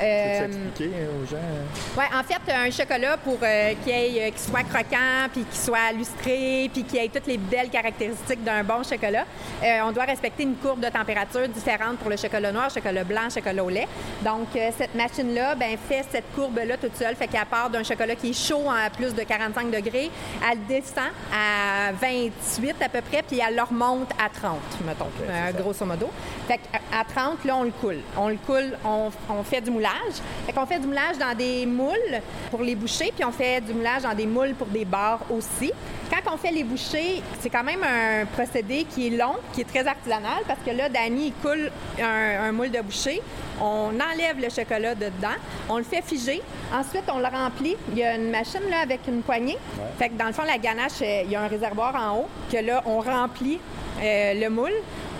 Euh, 0.00 0.46
expliquer 0.46 0.90
aux 1.08 1.26
gens? 1.26 1.36
euh? 1.36 1.98
Ouais, 1.98 2.06
en 2.14 2.22
fait, 2.22 2.52
un 2.52 2.70
chocolat 2.70 3.16
pour 3.16 3.38
euh, 3.42 3.72
qu'il 3.84 3.92
euh, 3.92 4.30
soit 4.36 4.62
croquant, 4.62 5.28
puis 5.32 5.42
qu'il 5.42 5.60
soit 5.60 5.92
lustré, 5.92 6.70
puis 6.72 6.84
qu'il 6.84 7.00
ait 7.00 7.08
toutes 7.08 7.26
les 7.26 7.36
belles 7.36 7.68
caractéristiques 7.68 8.44
d'un 8.44 8.62
bon 8.62 8.84
chocolat, 8.84 9.24
euh, 9.62 9.80
on 9.84 9.90
doit 9.90 10.04
respecter 10.04 10.44
une 10.44 10.54
courbe 10.54 10.78
de 10.80 10.88
température 10.88 11.48
différente 11.48 11.98
pour 11.98 12.10
le 12.10 12.16
chocolat 12.16 12.52
noir, 12.52 12.70
chocolat 12.70 13.02
blanc, 13.02 13.28
chocolat 13.28 13.64
au 13.64 13.70
lait. 13.70 13.88
Donc, 14.24 14.54
euh, 14.54 14.70
cette 14.78 14.94
machine-là 14.94 15.56
ben, 15.56 15.76
fait 15.88 16.04
cette 16.12 16.32
courbe-là 16.32 16.76
toute 16.76 16.96
seule, 16.96 17.16
fait 17.16 17.26
qu'elle 17.26 17.44
part 17.46 17.68
d'un 17.68 17.82
chocolat 17.82 18.14
qui 18.14 18.30
est 18.30 18.48
chaud 18.48 18.70
à 18.70 18.88
plus 18.90 19.12
de 19.12 19.22
45 19.24 19.68
degrés, 19.70 20.10
elle 20.48 20.64
descend 20.68 21.10
à 21.34 21.90
28 21.92 22.67
à 22.80 22.88
peu 22.88 23.00
près, 23.00 23.22
puis 23.22 23.40
elle 23.46 23.56
le 23.56 23.62
remonte 23.62 24.10
à 24.18 24.28
30, 24.28 24.58
mettons, 24.86 25.06
euh, 25.28 25.52
grosso 25.52 25.84
modo. 25.84 26.10
Fait 26.46 26.58
qu'à 26.58 26.78
à 26.92 27.04
30, 27.04 27.44
là, 27.44 27.56
on 27.56 27.64
le 27.64 27.70
coule. 27.70 27.98
On 28.16 28.28
le 28.28 28.36
coule, 28.36 28.76
on, 28.84 29.10
on 29.30 29.42
fait 29.42 29.60
du 29.60 29.70
moulage. 29.70 30.14
Fait 30.46 30.52
qu'on 30.52 30.66
fait 30.66 30.78
du 30.78 30.86
moulage 30.86 31.18
dans 31.18 31.36
des 31.36 31.66
moules 31.66 32.20
pour 32.50 32.62
les 32.62 32.74
bouchées, 32.74 33.12
puis 33.14 33.24
on 33.24 33.32
fait 33.32 33.60
du 33.60 33.74
moulage 33.74 34.02
dans 34.02 34.14
des 34.14 34.26
moules 34.26 34.54
pour 34.54 34.68
des 34.68 34.84
barres 34.84 35.20
aussi. 35.30 35.72
Quand 36.10 36.32
on 36.32 36.38
fait 36.38 36.50
les 36.50 36.64
bouchées, 36.64 37.22
c'est 37.40 37.50
quand 37.50 37.64
même 37.64 37.82
un 37.82 38.24
procédé 38.26 38.86
qui 38.88 39.08
est 39.08 39.10
long, 39.10 39.34
qui 39.52 39.60
est 39.60 39.64
très 39.68 39.86
artisanal, 39.86 40.42
parce 40.46 40.60
que 40.64 40.70
là, 40.70 40.88
Danny, 40.88 41.26
il 41.26 41.32
coule 41.34 41.70
un, 42.00 42.48
un 42.48 42.52
moule 42.52 42.70
de 42.70 42.80
bouchée. 42.80 43.20
On 43.60 43.90
enlève 43.90 44.40
le 44.40 44.48
chocolat 44.48 44.94
de 44.94 45.06
dedans, 45.06 45.36
on 45.68 45.78
le 45.78 45.84
fait 45.84 46.02
figer. 46.02 46.40
Ensuite, 46.72 47.04
on 47.12 47.18
le 47.18 47.26
remplit. 47.26 47.76
Il 47.92 47.98
y 47.98 48.04
a 48.04 48.14
une 48.14 48.30
machine 48.30 48.60
là 48.70 48.80
avec 48.82 49.00
une 49.08 49.20
poignée. 49.22 49.58
Fait 49.98 50.08
que 50.10 50.14
dans 50.14 50.26
le 50.26 50.32
fond, 50.32 50.44
la 50.44 50.58
ganache, 50.58 51.02
euh, 51.02 51.22
il 51.24 51.30
y 51.32 51.36
a 51.36 51.42
un 51.42 51.48
réservoir 51.48 51.94
en 51.96 52.18
haut 52.20 52.28
que 52.50 52.58
là, 52.58 52.82
on 52.86 53.00
remplit 53.00 53.58
euh, 54.00 54.34
le 54.34 54.48
moule, 54.48 54.72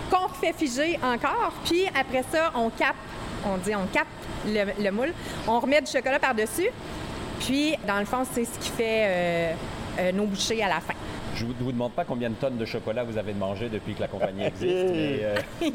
qu'on 0.09 0.27
refait 0.27 0.53
figer 0.53 0.99
encore. 1.03 1.53
Puis 1.65 1.85
après 1.87 2.23
ça, 2.31 2.51
on 2.55 2.69
capte, 2.69 2.97
on 3.45 3.57
dit 3.57 3.75
on 3.75 3.85
capte 3.87 4.09
le, 4.45 4.83
le 4.83 4.91
moule. 4.91 5.13
On 5.47 5.59
remet 5.59 5.81
du 5.81 5.91
chocolat 5.91 6.19
par-dessus. 6.19 6.69
Puis, 7.39 7.75
dans 7.87 7.99
le 7.99 8.05
fond, 8.05 8.23
c'est 8.31 8.45
ce 8.45 8.59
qui 8.59 8.69
fait 8.69 9.05
euh, 9.07 9.53
euh, 9.99 10.11
nos 10.11 10.25
bouchées 10.25 10.61
à 10.61 10.67
la 10.67 10.81
fin. 10.81 10.93
Je 11.39 11.45
ne 11.45 11.49
vous, 11.49 11.55
vous 11.65 11.71
demande 11.71 11.93
pas 11.93 12.03
combien 12.03 12.29
de 12.29 12.35
tonnes 12.35 12.57
de 12.57 12.65
chocolat 12.65 13.03
vous 13.03 13.17
avez 13.17 13.33
mangé 13.33 13.69
depuis 13.69 13.93
que 13.93 14.01
la 14.01 14.07
compagnie 14.09 14.43
existe, 14.43 14.63
mais 14.93 15.19
euh, 15.21 15.35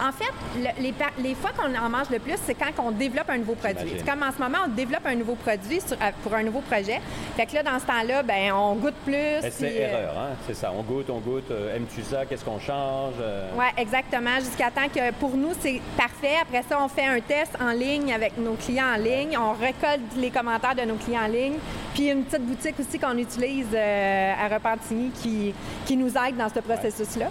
En 0.00 0.12
fait, 0.12 0.32
le- 0.58 0.82
les, 1.22 1.34
fois 1.34 1.50
qu'on 1.56 1.74
en 1.74 1.88
mange 1.88 2.10
le 2.10 2.18
plus, 2.18 2.34
c'est 2.44 2.54
quand 2.54 2.70
on 2.82 2.90
développe 2.90 3.30
un 3.30 3.38
nouveau 3.38 3.54
produit. 3.54 3.92
C'est 3.96 4.06
comme 4.06 4.22
en 4.22 4.32
ce 4.32 4.38
moment, 4.38 4.58
on 4.66 4.68
développe 4.68 5.06
un 5.06 5.14
nouveau 5.14 5.34
produit 5.36 5.80
sur- 5.80 5.96
euh, 5.96 6.10
pour 6.22 6.34
un 6.34 6.42
nouveau 6.42 6.60
projet. 6.60 7.00
Fait 7.36 7.46
que 7.46 7.54
là, 7.54 7.62
dans 7.62 7.78
ce 7.78 7.86
temps-là, 7.86 8.22
ben, 8.22 8.52
on 8.52 8.74
goûte 8.74 8.94
plus. 9.04 9.12
puis, 9.14 9.50
euh, 9.62 9.88
erreur, 10.02 10.18
hein? 10.18 10.36
c'est 10.46 10.54
ça. 10.54 10.72
On 10.76 10.82
goûte, 10.82 11.08
on 11.10 11.18
goûte. 11.18 11.50
euh, 11.50 11.76
Aimes-tu 11.76 12.02
ça? 12.02 12.26
Qu'est-ce 12.26 12.44
qu'on 12.44 12.60
change? 12.60 13.14
Euh, 13.20 13.48
Oui, 13.56 13.64
exactement. 13.78 14.36
Jusqu'à 14.38 14.70
temps 14.70 14.88
que 14.94 15.12
pour 15.12 15.36
nous, 15.36 15.52
c'est 15.60 15.80
parfait. 15.96 16.36
Après 16.42 16.62
ça, 16.68 16.78
on 16.82 16.88
fait 16.88 17.06
un 17.06 17.20
test 17.20 17.52
en 17.60 17.70
ligne 17.70 18.12
avec 18.12 18.36
nos 18.38 18.54
clients 18.54 18.92
en 18.94 18.98
ligne. 18.98 19.36
On 19.38 19.52
récolte 19.52 20.00
les 20.16 20.30
commentaires 20.30 20.74
de 20.74 20.82
nos 20.82 20.96
clients 20.96 21.24
en 21.24 21.28
ligne. 21.28 21.54
Puis 21.94 22.08
une 22.10 22.24
petite 22.24 22.42
boutique 22.46 22.74
aussi 22.80 22.98
qu'on 22.98 23.16
utilise 23.16 23.68
euh, 23.74 24.25
à 24.32 24.48
Repentigny 24.48 25.10
qui, 25.10 25.54
qui 25.84 25.96
nous 25.96 26.08
aide 26.16 26.36
dans 26.36 26.48
ce 26.48 26.60
processus-là. 26.60 27.26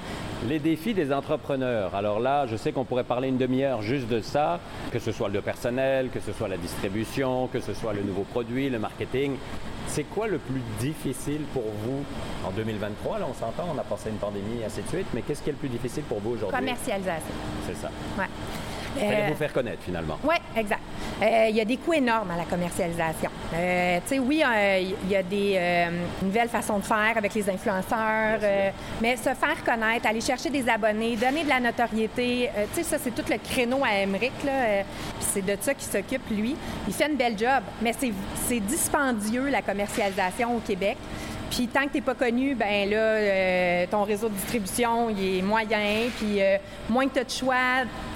Les 0.47 0.59
défis 0.59 0.93
des 0.93 1.11
entrepreneurs. 1.11 1.95
Alors 1.95 2.19
là, 2.19 2.45
je 2.47 2.55
sais 2.55 2.71
qu'on 2.71 2.85
pourrait 2.85 3.03
parler 3.03 3.29
une 3.29 3.37
demi-heure 3.37 3.81
juste 3.81 4.07
de 4.07 4.21
ça, 4.21 4.59
que 4.91 4.99
ce 4.99 5.11
soit 5.11 5.29
le 5.29 5.41
personnel, 5.41 6.09
que 6.09 6.19
ce 6.19 6.31
soit 6.33 6.47
la 6.47 6.57
distribution, 6.57 7.47
que 7.47 7.59
ce 7.59 7.73
soit 7.73 7.93
le 7.93 8.03
nouveau 8.03 8.23
produit, 8.23 8.69
le 8.69 8.79
marketing. 8.79 9.35
C'est 9.87 10.03
quoi 10.03 10.27
le 10.27 10.37
plus 10.39 10.61
difficile 10.79 11.41
pour 11.53 11.63
vous 11.83 12.03
en 12.47 12.51
2023? 12.51 13.19
Là, 13.19 13.25
on 13.29 13.33
s'entend, 13.33 13.65
on 13.73 13.79
a 13.79 13.83
passé 13.83 14.09
une 14.09 14.17
pandémie, 14.17 14.63
ainsi 14.65 14.81
de 14.81 14.87
suite, 14.87 15.07
mais 15.13 15.21
qu'est-ce 15.21 15.41
qui 15.41 15.49
est 15.49 15.53
le 15.53 15.59
plus 15.59 15.69
difficile 15.69 16.03
pour 16.03 16.19
vous 16.19 16.31
aujourd'hui? 16.31 16.57
Commercialisation. 16.57 17.33
C'est 17.67 17.75
ça. 17.77 17.89
Ouais. 18.17 18.25
Fallait 18.95 19.23
Euh, 19.23 19.27
vous 19.29 19.35
faire 19.35 19.53
connaître 19.53 19.83
finalement. 19.83 20.17
Oui, 20.23 20.35
exact. 20.55 20.79
Euh, 21.21 21.47
Il 21.49 21.55
y 21.55 21.61
a 21.61 21.65
des 21.65 21.77
coûts 21.77 21.93
énormes 21.93 22.31
à 22.31 22.37
la 22.37 22.43
commercialisation. 22.45 23.29
Euh, 23.53 23.99
tu 24.07 24.15
sais, 24.15 24.19
oui, 24.19 24.43
il 25.03 25.09
y 25.11 25.15
a 25.15 25.23
des 25.23 25.87
nouvelles 26.21 26.49
façons 26.49 26.79
de 26.79 26.83
faire 26.83 27.13
avec 27.15 27.33
les 27.33 27.49
influenceurs, 27.49 28.39
mais 29.01 29.15
se 29.17 29.23
faire 29.33 29.63
connaître, 29.65 30.07
aller 30.07 30.21
chercher 30.21 30.49
des 30.49 30.67
abonnés, 30.69 31.15
donner 31.15 31.43
de 31.43 31.49
la 31.49 31.59
notoriété, 31.59 32.49
tu 32.73 32.81
sais, 32.81 32.83
ça, 32.83 32.97
c'est 33.01 33.13
tout 33.13 33.23
le 33.29 33.37
créneau 33.37 33.83
à 33.83 33.93
Emmerich, 34.01 34.31
là. 34.45 34.83
puis 35.19 35.27
c'est 35.33 35.45
de 35.45 35.57
ça 35.59 35.73
qu'il 35.73 35.87
s'occupe, 35.91 36.29
lui. 36.29 36.55
Il 36.87 36.93
fait 36.93 37.07
une 37.09 37.17
belle 37.17 37.37
job, 37.37 37.63
mais 37.81 37.93
c'est 38.47 38.59
dispendieux, 38.59 39.49
la 39.49 39.61
commercialisation 39.61 40.55
au 40.55 40.59
Québec. 40.59 40.97
Puis 41.49 41.67
tant 41.67 41.83
que 41.83 41.89
tu 41.89 41.95
n'es 41.95 42.01
pas 42.01 42.15
connu, 42.15 42.55
ben 42.55 42.89
là, 42.89 42.97
euh, 42.97 43.85
ton 43.89 44.03
réseau 44.03 44.29
de 44.29 44.33
distribution, 44.33 45.09
il 45.09 45.39
est 45.39 45.41
moyen. 45.41 46.09
Puis 46.17 46.41
euh, 46.41 46.57
moins 46.89 47.07
que 47.07 47.13
tu 47.13 47.19
as 47.19 47.23
de 47.23 47.29
choix, 47.29 47.55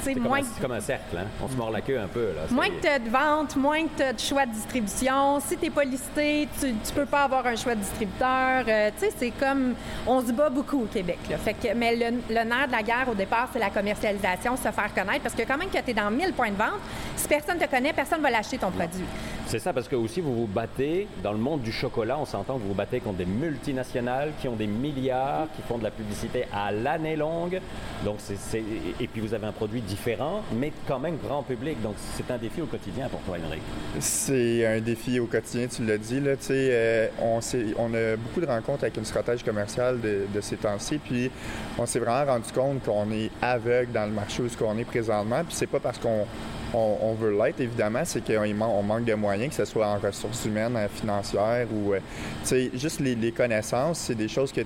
tu 0.04 0.14
sais, 0.14 0.20
moins 0.20 0.40
que 0.42 0.46
c'est 0.54 0.62
comme 0.62 0.72
un 0.72 0.80
cercle, 0.80 1.18
hein? 1.18 1.28
On 1.44 1.48
se 1.48 1.56
mord 1.56 1.72
la 1.72 1.82
queue 1.82 2.00
un 2.00 2.08
peu. 2.08 2.34
Là. 2.36 2.42
Moins 2.52 2.68
que 2.68 2.82
tu 2.82 2.88
as 2.88 3.00
de 3.00 3.10
ventes, 3.10 3.56
moins 3.56 3.84
que 3.84 3.98
tu 3.98 4.04
as 4.04 4.14
de 4.14 4.20
choix 4.20 4.46
de 4.46 4.52
distribution. 4.52 5.40
Si 5.40 5.58
tu 5.58 5.66
n'es 5.66 5.70
pas 5.70 5.84
listé, 5.84 6.48
tu 6.60 6.68
ne 6.68 6.96
peux 6.96 7.06
pas 7.06 7.24
avoir 7.24 7.46
un 7.46 7.56
choix 7.56 7.76
de 7.76 7.82
distributeur. 7.82 8.64
Euh, 8.68 8.90
tu 8.98 9.06
sais, 9.06 9.14
c'est 9.18 9.32
comme. 9.32 9.76
On 10.08 10.22
se 10.22 10.32
bat 10.32 10.50
beaucoup 10.50 10.84
au 10.84 10.88
Québec. 10.88 11.20
Là. 11.30 11.38
Fait 11.38 11.54
que, 11.54 11.74
mais 11.76 11.96
le, 11.96 12.18
le 12.30 12.44
nerf 12.44 12.68
de 12.68 12.72
la 12.72 12.84
guerre, 12.84 13.08
au 13.10 13.16
départ, 13.16 13.50
c'est 13.54 13.60
la 13.60 13.70
commercialisation, 13.70 14.56
se 14.58 14.64
faire 14.64 14.94
connaître. 14.94 15.22
Parce 15.22 15.36
que 15.36 15.44
quand 15.44 15.58
même 15.58 15.70
que 15.70 15.80
tu 15.80 15.92
es 15.92 15.94
dans 15.94 16.10
1000 16.10 16.34
points 16.34 16.52
de 16.52 16.58
vente, 16.58 16.80
si 17.16 17.28
personne 17.28 17.58
ne 17.58 17.66
te 17.66 17.70
connaît, 17.70 17.94
personne 17.94 18.20
ne 18.20 18.24
va 18.24 18.32
l'acheter 18.32 18.58
ton 18.58 18.72
produit. 18.72 19.06
C'est 19.50 19.58
ça, 19.58 19.74
parce 19.74 19.88
que 19.88 19.96
aussi 19.96 20.22
vous 20.22 20.36
vous 20.42 20.46
battez 20.46 21.08
dans 21.24 21.32
le 21.32 21.40
monde 21.40 21.64
du 21.64 21.72
chocolat. 21.72 22.20
On 22.20 22.26
s'entend 22.26 22.58
que 22.58 22.62
vous 22.62 22.68
vous 22.68 22.74
battez 22.76 23.00
contre 23.00 23.18
des 23.18 23.26
multinationales 23.26 24.34
qui 24.40 24.48
ont 24.48 24.56
des 24.56 24.68
milliards, 24.68 25.48
qui 25.56 25.64
font 25.64 25.80
de 25.80 25.84
la 25.84 25.90
publicité 25.90 26.46
à 26.54 26.72
l'année 26.72 27.16
longue. 27.16 27.60
Donc 28.06 28.18
et 28.54 29.08
puis 29.08 29.22
vous 29.22 29.34
avez 29.34 29.48
un 29.48 29.52
produit 29.52 29.82
différent, 29.82 30.44
mais 30.54 30.72
quand 30.88 31.00
même 31.00 31.18
grand 31.18 31.42
public. 31.42 31.82
Donc 31.82 31.96
c'est 32.16 32.30
un 32.30 32.38
défi 32.38 32.62
au 32.62 32.68
quotidien 32.68 33.10
pour 33.10 33.22
toi, 33.22 33.38
Henrik. 33.44 33.64
C'est 34.00 34.68
un 34.68 34.82
défi 34.82 35.20
au 35.20 35.26
quotidien, 35.26 35.66
tu 35.66 35.84
l'as 35.84 35.98
dit. 35.98 36.20
Là, 36.20 36.34
euh, 36.52 37.08
on 37.20 37.94
a 37.96 38.18
beaucoup 38.18 38.42
de 38.42 38.46
rencontres 38.46 38.84
avec 38.84 38.98
une 38.98 39.06
stratège 39.06 39.42
commerciale 39.42 40.00
de, 40.00 40.28
de 40.32 40.42
ces 40.42 40.58
temps-ci, 40.58 41.00
puis 41.00 41.32
on 41.80 41.88
s'est 41.88 41.98
vraiment 41.98 42.34
rendu 42.34 42.52
compte 42.54 42.84
qu'on 42.84 43.10
est 43.12 43.32
aveugle 43.42 43.94
dans 43.94 44.06
le 44.06 44.12
marché 44.12 44.44
où 44.44 44.48
ce 44.48 44.56
qu'on 44.56 44.78
est 44.78 44.86
présentement. 44.86 45.44
Puis 45.44 45.56
c'est 45.56 45.66
pas 45.66 45.80
parce 45.80 45.98
qu'on 45.98 46.28
on, 46.74 47.14
veut 47.14 47.32
l'être, 47.32 47.60
évidemment, 47.60 48.02
c'est 48.06 48.24
qu'on 48.26 48.42
man- 48.54 48.70
on 48.70 48.84
manque 48.84 49.06
de 49.06 49.14
moyens, 49.14 49.50
que 49.50 49.56
ce 49.56 49.66
soit 49.66 49.88
en 49.88 49.98
ressources 49.98 50.46
humaines, 50.46 50.78
financières 50.94 51.68
ou... 51.72 51.94
euh, 51.94 52.00
tu 52.42 52.48
sais, 52.48 52.72
juste 52.74 53.00
les, 53.00 53.32
connaissances, 53.32 54.00
c'est 54.00 54.16
des 54.16 54.28
choses 54.28 54.52
que 54.52 54.62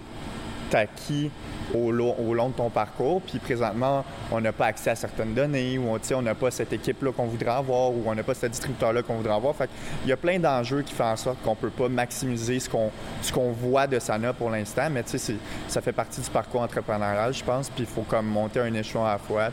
acquis 0.75 1.29
au, 1.73 1.91
lo- 1.91 2.15
au 2.19 2.33
long 2.33 2.49
de 2.49 2.53
ton 2.53 2.69
parcours. 2.69 3.21
Puis 3.21 3.39
présentement, 3.39 4.03
on 4.31 4.39
n'a 4.41 4.51
pas 4.51 4.67
accès 4.67 4.91
à 4.91 4.95
certaines 4.95 5.33
données 5.33 5.77
ou 5.77 5.97
on 6.15 6.21
n'a 6.21 6.35
pas 6.35 6.51
cette 6.51 6.73
équipe-là 6.73 7.11
qu'on 7.11 7.25
voudrait 7.25 7.51
avoir 7.51 7.89
ou 7.91 8.03
on 8.05 8.13
n'a 8.15 8.23
pas 8.23 8.33
ce 8.33 8.45
distributeur-là 8.47 9.01
qu'on 9.03 9.15
voudrait 9.15 9.33
avoir. 9.33 9.55
Fait 9.55 9.69
il 10.03 10.09
y 10.09 10.11
a 10.11 10.17
plein 10.17 10.39
d'enjeux 10.39 10.81
qui 10.81 10.93
font 10.93 11.05
en 11.05 11.15
sorte 11.15 11.41
qu'on 11.43 11.55
peut 11.55 11.69
pas 11.69 11.89
maximiser 11.89 12.59
ce 12.59 12.69
qu'on 12.69 12.91
ce 13.21 13.31
qu'on 13.31 13.51
voit 13.51 13.87
de 13.87 13.99
Sana 13.99 14.33
pour 14.33 14.49
l'instant. 14.49 14.89
Mais 14.91 15.03
tu 15.03 15.11
sais, 15.11 15.17
c'est- 15.17 15.37
ça 15.67 15.81
fait 15.81 15.91
partie 15.93 16.21
du 16.21 16.29
parcours 16.29 16.61
entrepreneurial, 16.61 17.33
je 17.33 17.43
pense. 17.43 17.69
Puis 17.69 17.83
il 17.83 17.85
faut 17.87 18.01
comme 18.03 18.27
monter 18.27 18.59
un 18.59 18.73
échelon 18.73 19.05
à 19.05 19.13
la 19.13 19.17
fois. 19.17 19.49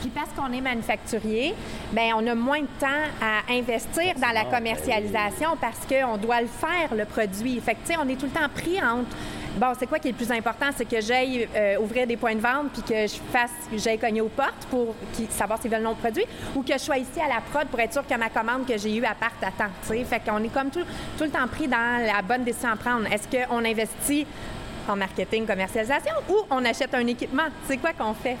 Puis 0.00 0.10
parce 0.10 0.30
qu'on 0.36 0.52
est 0.52 0.60
manufacturier, 0.60 1.54
ben 1.92 2.12
on 2.16 2.26
a 2.26 2.34
moins 2.34 2.60
de 2.60 2.66
temps 2.78 2.86
à 3.20 3.52
investir 3.52 4.14
dans 4.20 4.32
la 4.32 4.44
commercialisation 4.44 5.56
parce 5.60 5.80
qu'on 5.88 6.16
doit 6.16 6.40
le 6.40 6.46
faire, 6.46 6.94
le 6.96 7.04
produit. 7.04 7.60
Fait 7.60 7.74
que, 7.74 7.80
tu 7.86 7.92
sais, 7.94 7.98
on 8.02 8.08
est 8.08 8.16
tout 8.16 8.26
le 8.26 8.32
temps 8.32 8.48
pris 8.54 8.78
entre... 8.82 9.16
Bon, 9.58 9.72
c'est 9.76 9.88
quoi 9.88 9.98
qui 9.98 10.06
est 10.06 10.12
le 10.12 10.16
plus 10.16 10.30
important? 10.30 10.66
C'est 10.76 10.88
que 10.88 11.00
j'aille 11.00 11.48
euh, 11.56 11.80
ouvrir 11.80 12.06
des 12.06 12.16
points 12.16 12.36
de 12.36 12.40
vente 12.40 12.70
puis 12.72 12.82
que 12.82 13.08
je 13.08 13.16
fasse, 13.32 13.50
j'aille 13.76 13.98
cogner 13.98 14.20
aux 14.20 14.28
portes 14.28 14.68
pour 14.70 14.94
savoir 15.30 15.60
s'ils 15.60 15.68
veulent 15.68 15.82
mon 15.82 15.96
produit 15.96 16.22
ou 16.54 16.62
que 16.62 16.74
je 16.74 16.78
sois 16.78 16.98
ici 16.98 17.18
à 17.20 17.26
la 17.26 17.40
prod 17.40 17.66
pour 17.66 17.80
être 17.80 17.92
sûr 17.92 18.06
que 18.06 18.14
ma 18.14 18.28
commande 18.28 18.66
que 18.66 18.78
j'ai 18.78 18.94
eue 18.94 19.04
à 19.04 19.16
part 19.16 19.32
à 19.42 19.50
temps, 19.50 19.72
tu 19.82 19.88
sais. 19.88 20.04
Fait 20.04 20.20
qu'on 20.20 20.44
est 20.44 20.52
comme 20.54 20.70
tout, 20.70 20.84
tout 21.18 21.24
le 21.24 21.30
temps 21.30 21.48
pris 21.50 21.66
dans 21.66 22.06
la 22.06 22.22
bonne 22.22 22.44
décision 22.44 22.70
à 22.70 22.76
prendre. 22.76 23.12
Est-ce 23.12 23.26
qu'on 23.26 23.64
investit 23.64 24.28
en 24.88 24.96
marketing, 24.96 25.46
commercialisation 25.46 26.14
ou 26.28 26.36
on 26.50 26.64
achète 26.64 26.94
un 26.94 27.06
équipement? 27.06 27.44
C'est 27.66 27.76
quoi 27.78 27.90
qu'on 27.92 28.14
fait? 28.14 28.36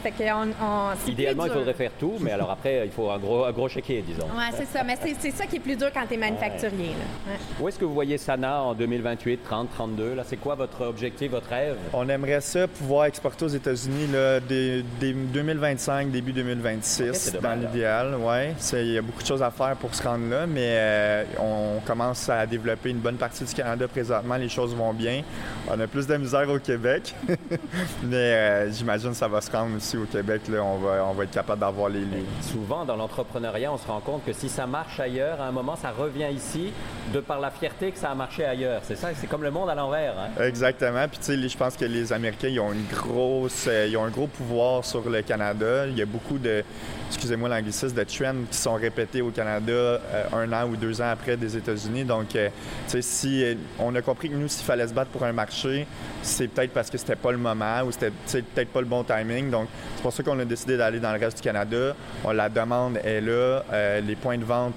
On, 0.60 1.10
Idéalement, 1.10 1.46
il 1.46 1.52
faudrait 1.52 1.74
faire 1.74 1.90
tout, 1.98 2.14
mais 2.20 2.32
alors 2.32 2.50
après, 2.50 2.82
il 2.86 2.90
faut 2.92 3.10
un 3.10 3.18
gros, 3.18 3.44
un 3.44 3.52
gros 3.52 3.68
chéquier, 3.68 4.02
disons. 4.06 4.26
Oui, 4.36 4.44
c'est 4.56 4.66
ça. 4.66 4.82
Mais 4.84 4.96
c'est, 5.02 5.14
c'est 5.18 5.30
ça 5.30 5.46
qui 5.46 5.56
est 5.56 5.60
plus 5.60 5.76
dur 5.76 5.88
quand 5.92 6.06
tu 6.06 6.14
es 6.14 6.16
manufacturier. 6.16 6.88
là. 6.88 7.32
Ouais. 7.32 7.38
Où 7.60 7.68
est-ce 7.68 7.78
que 7.78 7.84
vous 7.84 7.94
voyez 7.94 8.18
Sana 8.18 8.62
en 8.62 8.74
2028, 8.74 9.40
30, 9.44 9.68
32? 9.74 10.14
Là, 10.14 10.22
c'est 10.26 10.36
quoi 10.36 10.54
votre 10.54 10.82
objectif, 10.86 11.30
votre 11.30 11.48
rêve? 11.48 11.76
On 11.92 12.08
aimerait 12.08 12.40
ça 12.40 12.66
pouvoir 12.68 13.06
exporter 13.06 13.44
aux 13.44 13.48
États-Unis 13.48 14.08
là, 14.12 14.40
dès, 14.40 14.82
dès 15.00 15.12
2025, 15.12 16.10
début 16.10 16.32
2026, 16.32 17.08
Ok, 17.10 17.14
c'est 17.14 17.40
dans 17.40 17.54
l'idéal. 17.54 18.14
Ouais, 18.16 18.54
C'est- 18.58 18.84
il 18.84 18.92
y 18.92 18.98
a 18.98 19.02
beaucoup 19.02 19.22
de 19.22 19.26
choses 19.26 19.42
à 19.42 19.50
faire 19.50 19.76
pour 19.76 19.94
se 19.94 20.02
rendre 20.02 20.28
là, 20.30 20.46
mais 20.46 20.60
euh, 20.76 21.24
on 21.40 21.80
commence 21.86 22.28
à 22.28 22.46
développer 22.46 22.90
une 22.90 22.98
bonne 22.98 23.16
partie 23.16 23.44
du 23.44 23.54
Canada 23.54 23.86
présentement. 23.88 24.36
Les 24.36 24.48
choses 24.48 24.74
vont 24.74 24.92
bien. 24.92 25.22
On 25.70 25.78
a 25.80 25.86
plus 25.86 26.06
de 26.06 26.16
misère 26.16 26.37
au 26.46 26.58
Québec, 26.58 27.14
mais 28.02 28.16
euh, 28.16 28.72
j'imagine 28.72 29.10
que 29.10 29.16
ça 29.16 29.28
va 29.28 29.40
se 29.40 29.50
rendre 29.50 29.76
aussi 29.76 29.96
au 29.96 30.04
Québec. 30.04 30.42
Là, 30.48 30.62
on, 30.62 30.78
va, 30.78 31.04
on 31.08 31.12
va 31.14 31.24
être 31.24 31.30
capable 31.32 31.60
d'avoir 31.60 31.88
les, 31.88 32.00
les- 32.00 32.24
Souvent, 32.42 32.84
dans 32.84 32.96
l'entrepreneuriat, 32.96 33.72
on 33.72 33.78
se 33.78 33.86
rend 33.86 34.00
compte 34.00 34.24
que 34.24 34.32
si 34.32 34.48
ça 34.48 34.66
marche 34.66 35.00
ailleurs, 35.00 35.40
à 35.40 35.46
un 35.46 35.52
moment, 35.52 35.76
ça 35.76 35.90
revient 35.90 36.28
ici, 36.32 36.72
de 37.12 37.20
par 37.20 37.40
la 37.40 37.50
fierté 37.50 37.90
que 37.90 37.98
ça 37.98 38.10
a 38.10 38.14
marché 38.14 38.44
ailleurs. 38.44 38.80
C'est 38.84 38.96
ça, 38.96 39.08
c'est 39.14 39.26
comme 39.26 39.42
le 39.42 39.50
monde 39.50 39.70
à 39.70 39.74
l'envers. 39.74 40.14
Hein? 40.18 40.42
Exactement. 40.44 41.06
Puis 41.08 41.18
tu 41.18 41.24
sais, 41.24 41.48
je 41.48 41.56
pense 41.56 41.76
que 41.76 41.84
les 41.84 42.12
Américains, 42.12 42.48
ils 42.48 42.60
ont 42.60 42.72
une 42.72 42.86
grosse, 42.86 43.66
euh, 43.68 43.86
ils 43.88 43.96
ont 43.96 44.04
un 44.04 44.10
gros 44.10 44.26
pouvoir 44.26 44.84
sur 44.84 45.08
le 45.08 45.22
Canada. 45.22 45.86
Il 45.86 45.96
y 45.96 46.02
a 46.02 46.06
beaucoup 46.06 46.38
de, 46.38 46.62
excusez-moi 47.08 47.48
l'anglicisme, 47.48 47.94
de 47.96 48.04
trends 48.04 48.34
qui 48.50 48.56
sont 48.58 48.74
répétés 48.74 49.22
au 49.22 49.30
Canada 49.30 49.72
euh, 49.72 50.24
un 50.32 50.52
an 50.52 50.68
ou 50.68 50.76
deux 50.76 51.00
ans 51.00 51.10
après 51.10 51.36
des 51.36 51.56
États-Unis. 51.56 52.04
Donc, 52.04 52.36
euh, 52.36 52.48
tu 52.86 52.92
sais, 52.92 53.02
si 53.02 53.44
on 53.78 53.94
a 53.94 54.02
compris 54.02 54.28
que 54.30 54.34
nous, 54.36 54.48
s'il 54.48 54.64
fallait 54.64 54.86
se 54.86 54.92
battre 54.94 55.10
pour 55.10 55.24
un 55.24 55.32
marché, 55.32 55.86
c'est 56.28 56.48
peut-être 56.48 56.72
parce 56.72 56.90
que 56.90 56.98
c'était 56.98 57.16
pas 57.16 57.32
le 57.32 57.38
moment 57.38 57.82
ou 57.84 57.92
c'était 57.92 58.10
peut-être 58.10 58.68
pas 58.68 58.80
le 58.80 58.86
bon 58.86 59.02
timing. 59.02 59.50
Donc, 59.50 59.68
c'est 59.96 60.02
pour 60.02 60.12
ça 60.12 60.22
qu'on 60.22 60.38
a 60.38 60.44
décidé 60.44 60.76
d'aller 60.76 61.00
dans 61.00 61.12
le 61.12 61.18
reste 61.18 61.38
du 61.38 61.42
Canada. 61.42 61.94
On, 62.24 62.32
la 62.32 62.48
demande 62.48 62.98
est 62.98 63.20
là. 63.20 63.64
Euh, 63.72 64.00
les 64.00 64.14
points 64.14 64.38
de 64.38 64.44
vente 64.44 64.74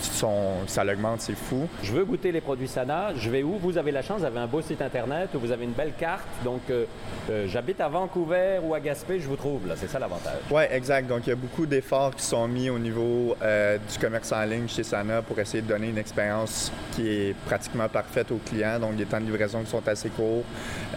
sont, 0.00 0.66
ça 0.66 0.84
l'augmente, 0.84 1.20
c'est 1.20 1.36
fou. 1.36 1.68
Je 1.82 1.92
veux 1.92 2.04
goûter 2.04 2.32
les 2.32 2.40
produits 2.40 2.68
Sana. 2.68 3.12
Je 3.16 3.30
vais 3.30 3.42
où? 3.42 3.58
Vous 3.58 3.76
avez 3.78 3.92
la 3.92 4.02
chance, 4.02 4.20
vous 4.20 4.26
avez 4.26 4.40
un 4.40 4.46
beau 4.46 4.62
site 4.62 4.80
internet 4.82 5.30
où 5.34 5.38
vous 5.38 5.52
avez 5.52 5.64
une 5.64 5.72
belle 5.72 5.92
carte. 5.98 6.26
Donc, 6.44 6.62
euh, 6.70 6.84
euh, 7.30 7.46
j'habite 7.48 7.80
à 7.80 7.88
Vancouver 7.88 8.60
ou 8.62 8.74
à 8.74 8.80
Gaspé, 8.80 9.20
je 9.20 9.28
vous 9.28 9.36
trouve. 9.36 9.66
Là, 9.66 9.74
c'est 9.76 9.88
ça 9.88 9.98
l'avantage. 9.98 10.38
Oui, 10.50 10.62
exact. 10.70 11.08
Donc, 11.08 11.26
il 11.26 11.30
y 11.30 11.32
a 11.32 11.36
beaucoup 11.36 11.66
d'efforts 11.66 12.14
qui 12.14 12.24
sont 12.24 12.46
mis 12.48 12.70
au 12.70 12.78
niveau 12.78 13.36
du 13.42 13.98
commerce 13.98 14.32
en 14.32 14.42
ligne 14.44 14.68
chez 14.68 14.82
Sana 14.82 15.22
pour 15.22 15.38
essayer 15.38 15.62
de 15.62 15.68
donner 15.68 15.88
une 15.88 15.98
expérience 15.98 16.72
qui 16.92 17.08
est 17.08 17.36
pratiquement 17.46 17.88
parfaite 17.88 18.30
aux 18.30 18.40
clients. 18.44 18.78
Donc, 18.78 18.96
des 18.96 19.04
temps 19.04 19.20
de 19.20 19.26
livraison 19.26 19.62
qui 19.62 19.70
sont 19.70 19.86
assez 19.86 20.08
courts. 20.08 20.44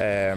Euh, 0.01 0.35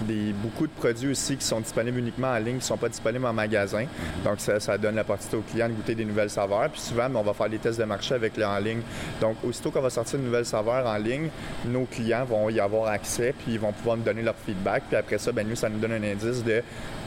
des, 0.00 0.32
beaucoup 0.32 0.66
de 0.66 0.72
produits 0.72 1.10
aussi 1.10 1.36
qui 1.36 1.44
sont 1.44 1.60
disponibles 1.60 1.98
uniquement 1.98 2.28
en 2.28 2.38
ligne, 2.38 2.54
qui 2.54 2.54
ne 2.56 2.60
sont 2.60 2.76
pas 2.76 2.88
disponibles 2.88 3.24
en 3.24 3.32
magasin. 3.32 3.86
Donc, 4.24 4.40
ça, 4.40 4.60
ça 4.60 4.76
donne 4.76 4.96
l'opportunité 4.96 5.36
aux 5.36 5.42
clients 5.42 5.68
de 5.68 5.74
goûter 5.74 5.94
des 5.94 6.04
nouvelles 6.04 6.30
saveurs. 6.30 6.68
Puis 6.70 6.80
souvent, 6.80 7.08
ben, 7.08 7.16
on 7.16 7.22
va 7.22 7.32
faire 7.32 7.48
des 7.48 7.58
tests 7.58 7.78
de 7.78 7.84
marché 7.84 8.14
avec 8.14 8.36
le 8.36 8.44
en 8.44 8.58
ligne. 8.58 8.82
Donc, 9.20 9.36
aussitôt 9.44 9.70
qu'on 9.70 9.80
va 9.80 9.90
sortir 9.90 10.18
une 10.18 10.26
nouvelle 10.26 10.44
saveur 10.44 10.86
en 10.86 10.96
ligne, 10.96 11.28
nos 11.66 11.84
clients 11.84 12.24
vont 12.24 12.50
y 12.50 12.60
avoir 12.60 12.88
accès, 12.88 13.32
puis 13.32 13.54
ils 13.54 13.60
vont 13.60 13.72
pouvoir 13.72 13.96
nous 13.96 14.02
donner 14.02 14.22
leur 14.22 14.36
feedback. 14.36 14.84
Puis 14.88 14.96
après 14.96 15.18
ça, 15.18 15.32
ben, 15.32 15.48
nous, 15.48 15.56
ça 15.56 15.68
nous 15.68 15.78
donne 15.78 15.92
un 15.92 16.02
indice 16.02 16.44
de 16.44 16.62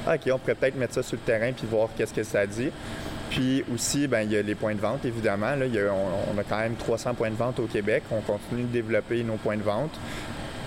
OK, 0.08 0.22
on 0.32 0.40
pourrait 0.40 0.56
peut-être 0.56 0.78
mettre 0.78 0.94
ça 0.94 1.04
sur 1.04 1.18
le 1.18 1.22
terrain 1.22 1.52
puis 1.52 1.68
voir 1.70 1.90
qu'est-ce 1.96 2.14
que 2.14 2.24
ça 2.24 2.46
dit. 2.48 2.72
Puis 3.30 3.64
aussi, 3.74 4.08
ben, 4.08 4.22
il 4.22 4.32
y 4.32 4.38
a 4.38 4.42
les 4.42 4.56
points 4.56 4.74
de 4.74 4.80
vente, 4.80 5.04
évidemment. 5.06 5.54
Là, 5.56 5.66
on, 5.92 6.36
on 6.36 6.40
a 6.40 6.44
quand 6.44 6.60
même 6.60 6.76
300 6.76 7.14
points 7.14 7.30
de 7.30 7.36
vente 7.36 7.60
au 7.60 7.66
Québec. 7.66 8.04
On 8.10 8.22
continue 8.22 8.64
de 8.64 8.72
développer 8.72 9.22
nos 9.24 9.36
points 9.36 9.58
de 9.58 9.64
vente. 9.64 9.92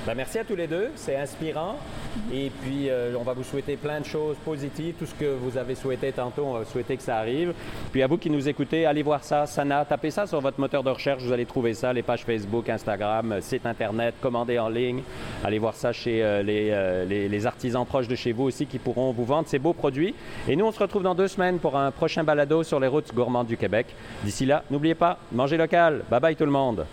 Ben, 0.06 0.14
merci 0.14 0.38
à 0.38 0.44
tous 0.44 0.56
les 0.56 0.66
deux, 0.66 0.88
c'est 0.96 1.16
inspirant. 1.16 1.76
Et 2.32 2.50
puis, 2.62 2.88
euh, 2.88 3.14
on 3.18 3.22
va 3.22 3.34
vous 3.34 3.44
souhaiter 3.44 3.76
plein 3.76 4.00
de 4.00 4.06
choses 4.06 4.36
positives. 4.42 4.94
Tout 4.98 5.04
ce 5.04 5.14
que 5.14 5.26
vous 5.26 5.58
avez 5.58 5.74
souhaité 5.74 6.10
tantôt, 6.10 6.44
on 6.46 6.52
va 6.54 6.64
souhaiter 6.64 6.96
que 6.96 7.02
ça 7.02 7.18
arrive. 7.18 7.52
Puis 7.92 8.02
à 8.02 8.06
vous 8.06 8.16
qui 8.16 8.30
nous 8.30 8.48
écoutez, 8.48 8.86
allez 8.86 9.02
voir 9.02 9.22
ça, 9.22 9.44
Sana. 9.44 9.84
Tapez 9.84 10.10
ça 10.10 10.26
sur 10.26 10.40
votre 10.40 10.58
moteur 10.58 10.82
de 10.82 10.88
recherche, 10.88 11.22
vous 11.22 11.32
allez 11.32 11.44
trouver 11.44 11.74
ça, 11.74 11.92
les 11.92 12.02
pages 12.02 12.24
Facebook, 12.24 12.70
Instagram, 12.70 13.32
euh, 13.32 13.40
site 13.42 13.66
Internet, 13.66 14.14
commandez 14.22 14.58
en 14.58 14.70
ligne. 14.70 15.02
Allez 15.44 15.58
voir 15.58 15.74
ça 15.74 15.92
chez 15.92 16.22
euh, 16.22 16.42
les, 17.04 17.46
artisans 17.46 17.84
proches 17.84 18.08
de 18.08 18.16
chez 18.16 18.32
vous 18.32 18.44
aussi 18.44 18.64
qui 18.64 18.78
pourront 18.78 19.12
vous 19.12 19.26
vendre 19.26 19.48
ces 19.48 19.58
beaux 19.58 19.74
produits. 19.74 20.14
Et 20.48 20.56
nous, 20.56 20.64
on 20.64 20.72
se 20.72 20.78
retrouve 20.78 21.02
dans 21.02 21.14
deux 21.14 21.28
semaines 21.28 21.58
pour 21.58 21.76
un 21.76 21.90
prochain 21.90 22.24
balado 22.24 22.62
sur 22.62 22.80
les 22.80 22.88
routes 22.88 23.14
gourmandes 23.14 23.48
du 23.48 23.58
Québec. 23.58 23.86
D'ici 24.24 24.46
là, 24.46 24.64
n'oubliez 24.70 24.94
pas, 24.94 25.18
mangez 25.30 25.58
local. 25.58 26.04
Bye 26.10 26.20
bye 26.20 26.36
tout 26.36 26.46
le 26.46 26.50
monde. 26.50 26.86